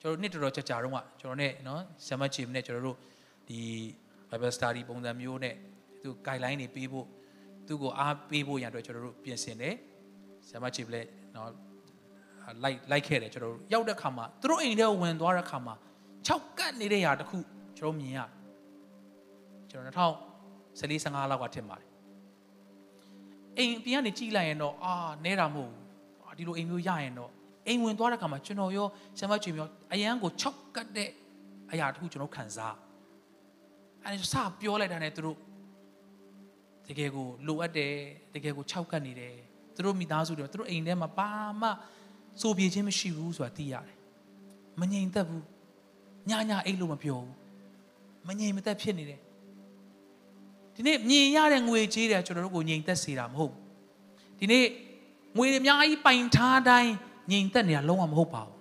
[0.00, 2.96] ကျွန်တော်နှစ်တော်တော်ကြာကြာတော့ကကျွန်တော်နဲ့နော်ဆမ်မချီမနဲ့ကျွန်တော်တို့
[3.48, 3.60] ဒီ
[4.30, 5.54] Bible study ပုံစံမျိုးနဲ့
[6.02, 7.06] သူ guideline တွေပေးဖို့
[7.66, 9.74] သူ့ကိုအားပေးဖို့ရန်အတွက်ကျွန်တော်တို့ပြင်ဆင်တယ်
[10.48, 11.48] ဆမ်မချီလည်းနော်
[12.62, 15.74] လိုက်လိုက်ခဲ့တယ်ကျွန်တော်တို့ရောက်တဲ့ခါမှာသူတို့အိမ်ထဲဝင်သွားတဲ့ခါမှာ
[16.28, 17.38] 6ကတ်နေတဲ့ຢာတခု
[17.78, 18.20] ကျွန်တော်မြင်ရ
[19.70, 20.14] ကျွန်တော်
[20.80, 21.88] 2014 15လောက်ကထင်ပါတယ်
[23.58, 24.94] အိမ်ပြန်ကနေကြည့်လိုက်ရင်တော့အာ
[25.24, 25.72] နဲတာမဟုတ်
[26.38, 27.30] ဒီလိုအိမ်မျိုးရရင်တော့
[27.68, 31.10] အိမ်ဝင်သွားတဲ့ခါမှာကျွန်တော်ရောဆမ်မချွေမျိုးအရန်ကို6ကတ်တဲ့
[31.72, 32.76] အရာတခုကျွန်တော်ခံစား
[34.04, 35.38] အဲစပြောလိုက်တာနဲ့သူတို့
[36.86, 37.94] တကယ်ကိုလိုအပ်တယ်
[38.34, 39.36] တကယ်ကို6ကတ်နေတယ်
[39.74, 41.30] သူတို့မိသားစုတွေသူတို့အိမ်ထဲမှာဘာ
[41.60, 41.68] မှ
[42.40, 43.96] စိုးပြေခြင်းမရှိဘူးဆိုတာသိရတယ်
[44.80, 45.44] မငြိမ်သက်ဘူး
[46.28, 47.34] ညညအိတ်လို့မပြောဘူး
[48.28, 49.20] မငြိမ်မသက်ဖြစ်နေတယ်
[50.74, 53.54] ဒီနေ့မြင်ရတဲ့ငွေကြေးတွေကျွန်တော်တို့ကိုငြိမ်သက်စေတာမဟုတ်
[54.38, 54.64] ဒီနေ့
[55.36, 56.92] ငွေတွေအများကြီးပိုင်ထားတိုင်း
[57.30, 58.56] ငြိမ်သက်နေတာလုံးဝမဟုတ်ပါဘူး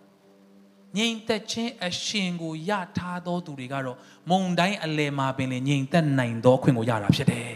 [0.98, 3.98] ငြိမ်သက်ခြင်းအရှင်ကိုရထားသောသူတွေကတော့
[4.30, 7.52] မုံတိုင်းအလယ်မှာပင်လေငြိမ်သက်နိုင်သောအခွင့်ကိုရတာဖြစ်တယ်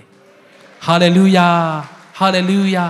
[0.85, 1.47] ဟာလေလုယာ
[2.19, 2.85] ဟာလေလုယာ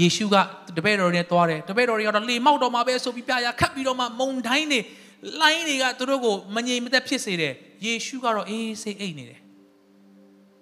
[0.00, 0.36] ယေရှုက
[0.76, 4.80] တပည့်တော်တွေနဲ့တွားတယ်တပည့်တော်တွေကတော့လေမောက်တော်မှာပဲဆိုပြီးပြရာခတ်ပြီးတော့မှမုံတိုင်းတွေ
[5.40, 7.54] လိုင်းတွေကသူတို့ကိုမငြိမ်မသက်ဖြစ်စေတယ်
[7.84, 9.40] ယေရှုကတော့အေးစိတ်အိတ်နေတယ်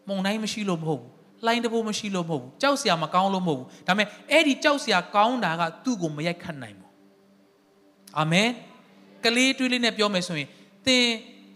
[0.09, 1.13] မုန်တိုင်းမရှိလို့မဟုတ်ဘူး
[1.47, 6.91] လိုင်းတဘိုးမရှိလို့မဟုတ်ဘူးကြောက်စရာမကောင်းလို့မဟုတ်ဘူးဒါပေမဲ့အဲ့ဒီကြောက်စရာကောင်းတာကသူ့ကိုမရိုက်ခတ်နိုင်ဘူး
[8.19, 8.49] အာမင်
[9.25, 10.49] ကလေးတွေးလေးနဲ့ပြောမယ်ဆိုရင်
[10.87, 11.07] သင်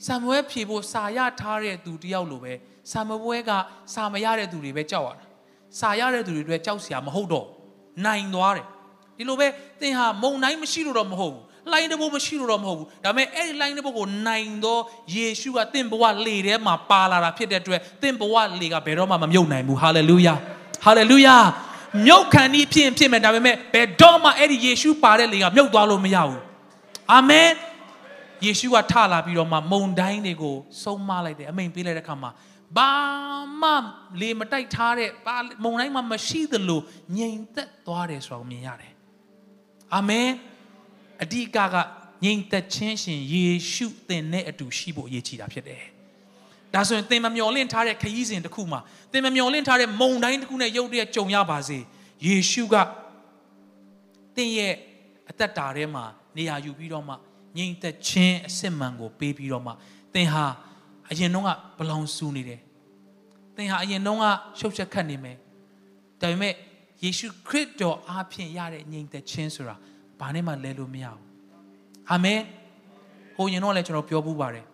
[0.07, 2.53] ဆာမွဲဖြေဖို့စာရထားတဲ့သူတယောက်လိုပဲ
[2.91, 3.51] ဆာမွဲက
[3.95, 5.25] စာမရတဲ့သူတွေပဲကြောက်ရတာ
[5.81, 7.47] စာရတဲ့သူတွေအတွက်ကြောက်စရာမဟုတ်တော့
[8.05, 8.67] နိုင်သွားတယ်
[9.17, 9.47] ဒီလိုပဲ
[9.81, 14.79] သင်ဟာမုံတိုင်းမရှိလို့တော့မဟုတ်ဘူး လိုင်းတဘိုးမရှိလို့တော့မဟုတ်ဘူးဒါပေမဲ့အဲ့ဒီလိုင်းတဘိုးကိုနိုင်သော
[15.15, 20.35] ယေရှုကသင်ဘဝလေထဲမှာပါလာတာဖြစ်တဲ့အတွက်သင်ဘဝလေကဘယ်တော့မှမမြုပ်နိုင်ဘူးဟာလေလုယာ
[20.85, 21.37] ဟာလေလုယာ
[22.07, 26.41] မြုပ်ခံဤဖြစ်ဖြစ်မယ်ဒါပေမဲ့ဘယ်တော့မှအဲ့ဒီယေရှုပါတဲ့လေကမြုပ်သွားလို့မရဘူး
[27.13, 27.51] အာမင်
[28.45, 32.31] ယေရှုကထလာပြီးတော့မှမုန်တိုင်းတွေကိုဆုံးမလိုက်တယ်အမိန်ပေးလိုက်တဲ့အခါမှာ
[32.77, 32.93] ဘာ
[33.63, 33.71] မှ
[34.21, 36.81] လေမတိုက်ထားတဲ့ဘာမုန်တိုင်းမှမရှိသလို
[37.17, 38.93] ငြိမ်သက်သွားတယ်ဆိုတာကိုမြင်ရတယ်
[39.95, 40.29] အာမင်
[41.23, 41.77] အဓိကက
[42.25, 45.83] ငြိမ်သက်ခြင်းရှင်ယေရှုသင်နဲ့အတူရှိဖို့အရေးကြီးတာဖြစ်တယ်
[46.75, 48.81] ဒါဆိုရင်သင်မမျော်လင့်ထားတဲ့ခရီးစဉ်တစ်ခုမှာ
[49.13, 51.79] သင်မမျော်လင့်ထားတဲ့မုန်တိုင်းတစ်ခုနဲ့ရုပ်တရက်ကြုံရပါစေ
[52.27, 52.75] ယေရှုက
[54.37, 54.75] သင်ရဲ့
[55.31, 56.05] အသက်တာထဲမှာ
[56.37, 57.15] နေရာယူပြီးတော့မှ
[57.57, 59.73] ငြိမ်သက်ခြင်းအစစ်မှန်ကိုပေးပြီးတော့မှ
[60.15, 60.45] သင်ဟာ
[61.11, 62.61] အရင်တုန်းကဘလောင်ဆူနေတယ်
[63.57, 64.25] သင်ဟာအရင်တုန်းက
[64.59, 65.37] ရှုပ်ချက်ခတ်နေမယ်
[66.21, 66.55] ဒါပေမဲ့
[67.05, 69.77] ယေရှုခရစ်တော်အားဖြင့်ရတဲ့ငြိမ်သက်ခြင်းဆိုတာ
[70.20, 71.26] ဘာနဲ့မှလဲလို့မရဘူး
[72.10, 72.40] အာမင်
[73.36, 74.66] ဟိုရင်တော့လည်းကျွန်တော်ပြောပူးပါတယ်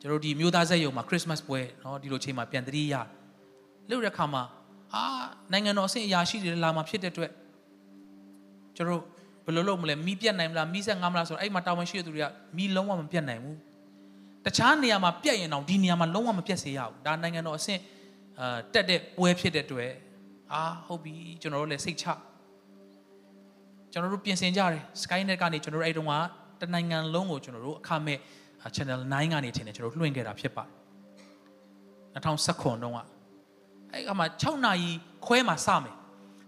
[0.00, 2.94] ကျွန်တော်ဒီမျိုးသားဆက်ယုံမှာခရစ်မတ်ပွဲเนาะဒီလိုချိန်မှာပြန်တတိရ
[3.90, 4.42] လို့တဲ့ခါမှာ
[4.94, 5.02] အာ
[5.52, 7.30] နိုင်ငံတော်အဆင့်အရာရှိတွေလာမှာဖြစ်တဲ့အတွက်
[8.76, 9.02] ကျွန်တော်
[9.44, 12.26] ဘယ်လိုလုပ်မလဲမီးပြတ်နိုင်မလားမီးဆက်ငားမလားဆိုတော့အဲ့မှာတာဝန်ရှိတဲ့သူတွေက
[12.56, 13.58] မီးလုံးဝမပြတ်နိုင်ဘူး
[14.44, 17.80] တခြားနေရာမှာပြတ်ရင်တော့ဒီနေရာမှာလုံးဝမပြတ်စေရဘူးဒါနိုင်ငံတော်အဆင့်
[18.38, 19.90] အာတက်တဲ့ပွဲဖြစ်တဲ့အတွက်
[20.52, 22.06] အာဟုတ်ပြီကျွန်တော်တို့လည်းစိတ်ချ
[23.91, 26.13] ကျွန်တော်တို့ပြင်ဆင်ကြတယ် Skynet ကနေကျွန်တော်တို့အဲ့တုန်းက
[26.61, 28.17] တနိုင်ငံလုံးကိုကျွန်တော်တို့အခမဲ့
[28.75, 30.71] channel 9ကနေထင်တယ်ကျွန်တော်လွှင့်ခဲ့တာဖြစ်ပါတယ်
[32.15, 32.99] 2019တုန်းက
[33.91, 34.91] အဲ့ကမှ6နာရီ
[35.25, 35.95] ခွဲမှာစမယ်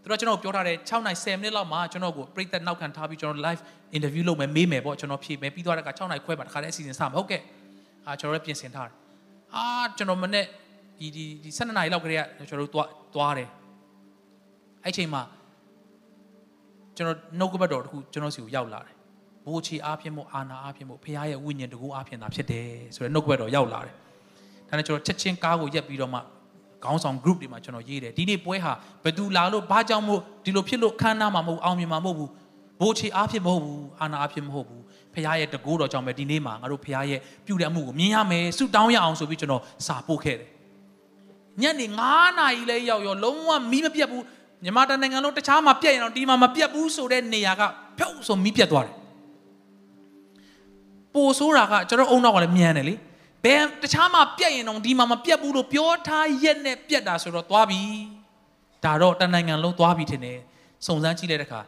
[0.02, 3.62] သူတို့ကျွန်တော်ပြောထားတယ်6နိုင်10မိနစ်လောက်မှာကျွန်တော်ကိုပြိသက်နောက်ခံထားပြီးကျွန်တော် live
[3.98, 7.41] interview လုပ်မယ်မေးမယ်ပေါ့ကျွန်တော်ဖြေမယ်ပြီးသွားတဲ့အခါ6နိုင်ခွဲမှာတခါတည်းအစီအစဉ်စမယ်ဟုတ်ကဲ့
[8.06, 8.96] အာကျွန်တော်လည်းပြင်ဆင်ထားတယ်
[9.56, 9.66] အာ
[9.98, 10.46] ကျွန်တော်မနေ့
[11.00, 13.50] ဒီဒီဒီ12နာရီလောက်ကလေးကကျွန်တော်တို့သွားသွားတယ်
[14.84, 15.22] အဲ့ချိန်မှာ
[16.98, 18.96] ကျွန်တော်နှုတ်ကပတ်တော်တခုကျွန်တော်စီကိုရောက်လာတယ်
[19.46, 23.94] ဘိုးချီအားဖြင့်မို့အာနာအားဖြင့်မို့ဖခင်ရဲ့ဝိညာဉ်တကူအားဖြင့်သာဖြစ်တယ်ဆိုတော့နှုတ်ကပတ်တော်ရောက်လာတယ်
[24.70, 26.20] ဒါနဲ့ကျွန်တော်ချက်ချင်းကားကိုရက်ပြီးတော့မှ
[26.84, 28.74] ခေါင်းဆောင် group တွေမှာကျွန်တော်ရေးတယ်ဒီနေ့ပွဲဟာ
[29.04, 32.30] ဘယ်သူလာလို့ဘာကြောင့်မို့ဒီလိုဖြစ်လို့ခန်းနာမှာမဟုတ်အောင်မြင်မှာမဟုတ်ဘူး
[32.82, 34.82] ဘိုးချီအားဖြင့်မဟုတ်ဘူးအာနာအားဖြင့်မဟုတ်ဘူး
[35.14, 40.50] ဖခင်ရဲ့တကူတော်ကြောင့်ပဲဒီနေ့မှာငါတို့ဖခင်ရဲ့ပြုတဲ့အမှုကိုမြင်ရမယ်ဆုတောင်းရအောင်ဆိုပြီးကျွန်တော်စာပို့ခဲ့တယ်
[41.62, 44.24] ညနေ9နာရီလဲရောက်ရောလုံးဝမီးမပြတ်ဘူး
[44.64, 47.61] မြန်မာတိုင်းနိုင်ငံလုံးတခြားမှာပြက်ရင်တော့ဒီမှာမပြက်ဘူးဆိုတဲ့နေရာက
[47.97, 48.95] ဖြုတ်ဆိုမီးပြတ်သွားတယ်
[51.14, 52.95] ပိုဆိုးတာကကျွန်တော်အုံနောက်ကလည်းမြန်တယ်လေ
[53.43, 57.82] ဘယ်တခြားမှာပြက်ရင်တော့ဒီမှာမပြက်ဘူးလို့ပြောထားရက်နဲ့ပြက်တာဆိုတော့သွားပြီ
[58.86, 60.39] ဒါတော့တနိုင်ငံလုံးသွားပြီထင်တယ်
[60.86, 61.61] စုံစမ်းကြည့်လိုက်တဲ့အခါ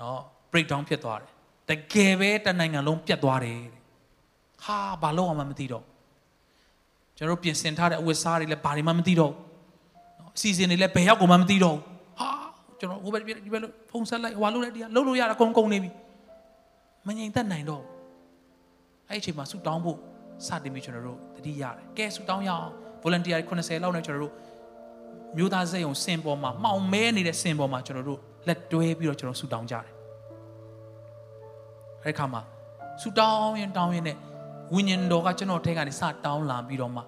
[0.00, 0.20] နော်
[0.50, 1.30] break down ဖြစ်သွားတယ်
[1.68, 3.60] တကယ်ပဲတနိုင်ငံလုံးပြတ်သွားတယ်
[4.64, 5.84] ဟာဘာလို့အောင်မသိတော့
[7.16, 9.32] ကျွန်တော်ပြင်ဆင်ထားတဲ့အဝတ်စားတွေလည်းဘာတွေမှမသိတော့
[10.18, 11.95] နော်အစီအစဉ်တွေလည်းဘယ်ရောက်ကိုမှမသိတော့ဟာ
[12.78, 15.90] ကျွန်တော်ဟိုဘက်ဒီဘက်ဖုန်းဆက်လိုက်ဟွာလို့လည်းဒီကလှုပ်လို့ရတာကုန်ကုန်နေပြီ
[17.06, 17.82] မငြိမ်သက်နိုင်တော့
[19.10, 19.98] အဲ့ဒီအချိန်မှာဆူတောင်းဖို့
[20.46, 22.68] စတင်ပြီးကျွန်တော်တို့တတိရတယ်ကဲဆူတောင်းရအောင်
[23.02, 24.34] volunteer 90လောက်နဲ့ကျွန်တော်တို့
[25.36, 29.84] မျိုးသားစိတ်ုံစင်ပေါ်မှာမှောင်မဲနေတဲ့စင်ပေါ်မှာကျွန်တော်တို့လက်တွဲပြီးတော့ကျွန်တော်ဆူတောင်းကြတယ်
[32.02, 32.42] အဲ့ဒီခါမှာ
[33.02, 34.16] ဆူတောင်းရင်တောင်းရင်နဲ့
[34.74, 37.02] ဝိညာဉ်တော်ကကျွန်တော်ထဲကနေစတောင်းလာပြီးတော့မှ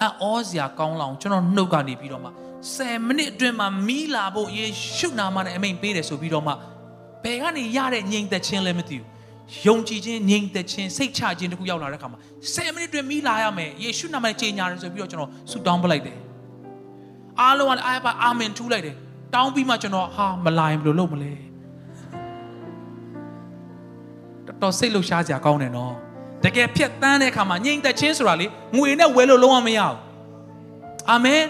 [0.00, 2.30] အံ့ဩစရာကောင်းလောင်ကျွန်တော်နှုတ်ကနေပြီးတော့မှ
[2.72, 6.52] 10မိနစ်အတွင်းမှာမီးလာဖို့ယေရှုနာမနဲ့အမိန်ပေးတယ်ဆိုပြီးတော့မှ
[7.24, 9.06] ဘယ်ကနေရတဲ့ငြိမ်သက်ခြင်းလဲမသိဘူး
[9.66, 12.18] ယုံကြည်ခြင်းငြိမ်သက်ခြင်းစိတ်ချခြင်းတခုရောက်လာတဲ့အခါမှာ
[12.54, 16.16] 10မိနစ်အတွင်းမီးလာရမယ်ယေရှုနာမနဲ့ကြေညာတယ်ဆိုပြီးတော့ကျွန်တော်ဆူတောင်းပလိုက်တယ်
[17.40, 18.96] အားလုံးကလည်းအာပါအာမင်ထူးလိုက်တယ်
[19.34, 21.32] တောင်းပြီးမှကျွန်တော်ဟာမလာရင်ဘယ်လိုလုပ်မလဲ
[24.46, 25.92] တော်တော်စိတ်လှုပ်ရှားစရာကောင်းတယ်နော်
[26.44, 28.46] တကယ်ဖြတ်တန်းတဲ့အခါမှာငြိမ်သက်ခြင်းဆိုတာလေ
[28.76, 29.96] ငွေနဲ့ဝယ်လို့လုံးဝမရဘူး
[31.10, 31.42] အာမင်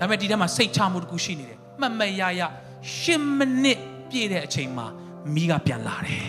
[0.00, 2.42] ဒါပေမဲ့ဒီထဲမှာစိတ်ချမှုတခုရှိနေတယ်မှတ်မရရ
[2.88, 3.78] 10မိနစ်
[4.10, 4.86] ပြည့်တဲ့အချိန်မှာ
[5.34, 6.28] မိကပြန်လာတယ်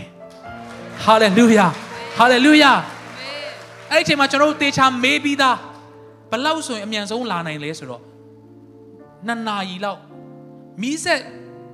[1.03, 1.67] ဟာလေလုယာ
[2.17, 2.71] ဟာလေလုယာ
[3.91, 5.57] အဲ့ဒီအချိန်မှာကျွန်တော်တို့တေချာမေးပြီးသား
[6.31, 8.01] ဘလောက်ဆိုရင်အမြန်ဆုံးလာနိုင်လဲဆိုတော့
[9.27, 9.99] နှစ်နာရီလောက်
[10.81, 11.21] မီးဆက်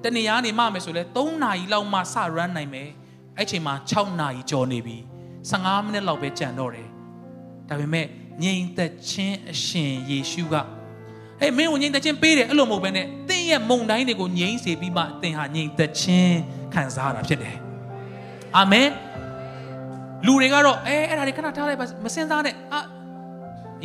[0.04, 2.90] တနေရာနေမှမယ်ဆိုလဲ3နာရီလောက်မှစ run နိုင်မယ်
[3.38, 4.98] အဲ့အချိန်မှာ6နာရီကျော်နေပြီ
[5.50, 6.88] 15မိနစ်လောက်ပဲကြံတော့တယ်
[7.70, 8.06] ဒါပေမဲ့
[8.44, 10.56] ငြိမ်သက်ခြင်းအရှင်ယေရှုက
[11.40, 16.38] ဟဲ့မင်းကိုငြိမ်သက်ခြင်းပေးတယ်အဲ့လိုမဟုတ်ဘဲနဲ့သင်ရဲ့မုန်တိုင်းတွေကိုငြိမ်စေပြီးမှသင်ဟာငြိမ်သက်ခြင်း
[16.74, 17.56] ခံစားရတာဖြစ်တယ်
[18.56, 18.90] အာမင်
[20.26, 22.82] လူတွေကတော့အဲအဲ့ဒါတွေခဏထားလိုက်ပါမစင်စားနဲ့အာ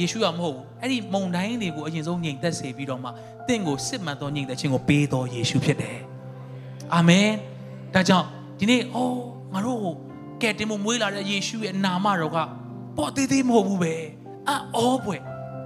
[0.00, 3.08] ယေရှုကမဟုတ်ဘူးအဲ့ဒီမုန်တိုင်းတွေကိုအရင်ဆုံးညင်သက်စေပြီးတော့မှ
[3.48, 5.98] တင့်ကိုစစ်မှန်သောညင်သက်ခြင်းကိုပေးတော်ယေရှုဖြစ်တယ်
[6.94, 7.28] အာမင်
[7.94, 8.26] ဒါကြောင့်
[8.58, 9.22] ဒီနေ့အိုး
[9.52, 9.94] ငါတို့ကို
[10.42, 12.38] ကယ်တင်ဖို့မွေးလာတဲ့ယေရှုရဲ့နာမတော်က
[12.96, 13.94] ပေါ်သေးသေးမဟုတ်ဘူးပဲ
[14.76, 15.16] အောပွဲ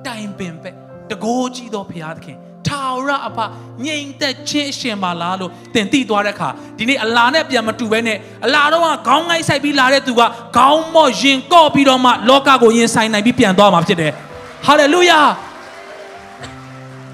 [0.07, 0.71] တိုင်ပင်ပဲ
[1.11, 2.37] တကိုးကြီးသောဘုရားသခင်
[2.69, 3.39] ထာဝရအဖ
[3.85, 6.49] ငြိမ်သက်ခြင်းအရှင်ပါလားလို့သင်သိသွားတဲ့အခါ
[6.79, 10.23] ဒီနေ့အလာနဲ့ပြန်မတူဘဲနဲ့အလာတော့ကခေါင်းငိုက်ဆိုင်ပြီးလာတဲ့သူက
[10.57, 14.13] ခေါင်းမော့ရင်ကော့ပြီးတော့မှလောကကိုရင်ဆိုင်နိုင်ပြီးပြန်သွားမှာဖြစ်တယ်
[14.67, 15.21] ဟာလေလုယာ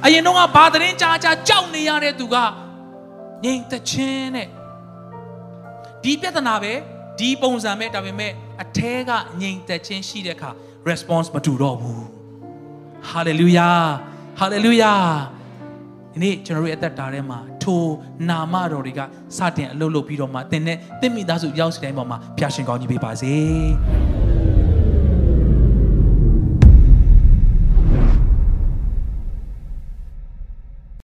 [0.05, 2.36] အရင်တော့ကဘာသတင်းကြားကြားကြောက်နေရတဲ့သူက
[3.45, 4.49] ငြိမ်သက်ခြင်းနဲ့
[6.03, 6.72] ဒီပြဿနာပဲ
[7.18, 8.32] ဒီပုံစံပဲဒါပေမဲ့
[8.62, 10.51] အထဲကငြိမ်သက်ခြင်းရှိတဲ့အခါ
[10.90, 12.21] response မတူတော့ဘူး
[13.11, 13.80] hallelujah
[14.40, 15.03] hallelujah
[16.12, 17.82] ဒီနေ့ကျွန်တော်တို့ရဲ့အသက်တာထဲမှာထို
[18.28, 19.00] နာမတော်တွေက
[19.36, 23.34] စတင်အလုပ်လုပ်ပြီးတော့မှသင်နဲ့သင်မိသားစုရောက်စီတိုင်းပေါ်မှာဖျာရှင်ကောင်းကြီးပေးပါစေ။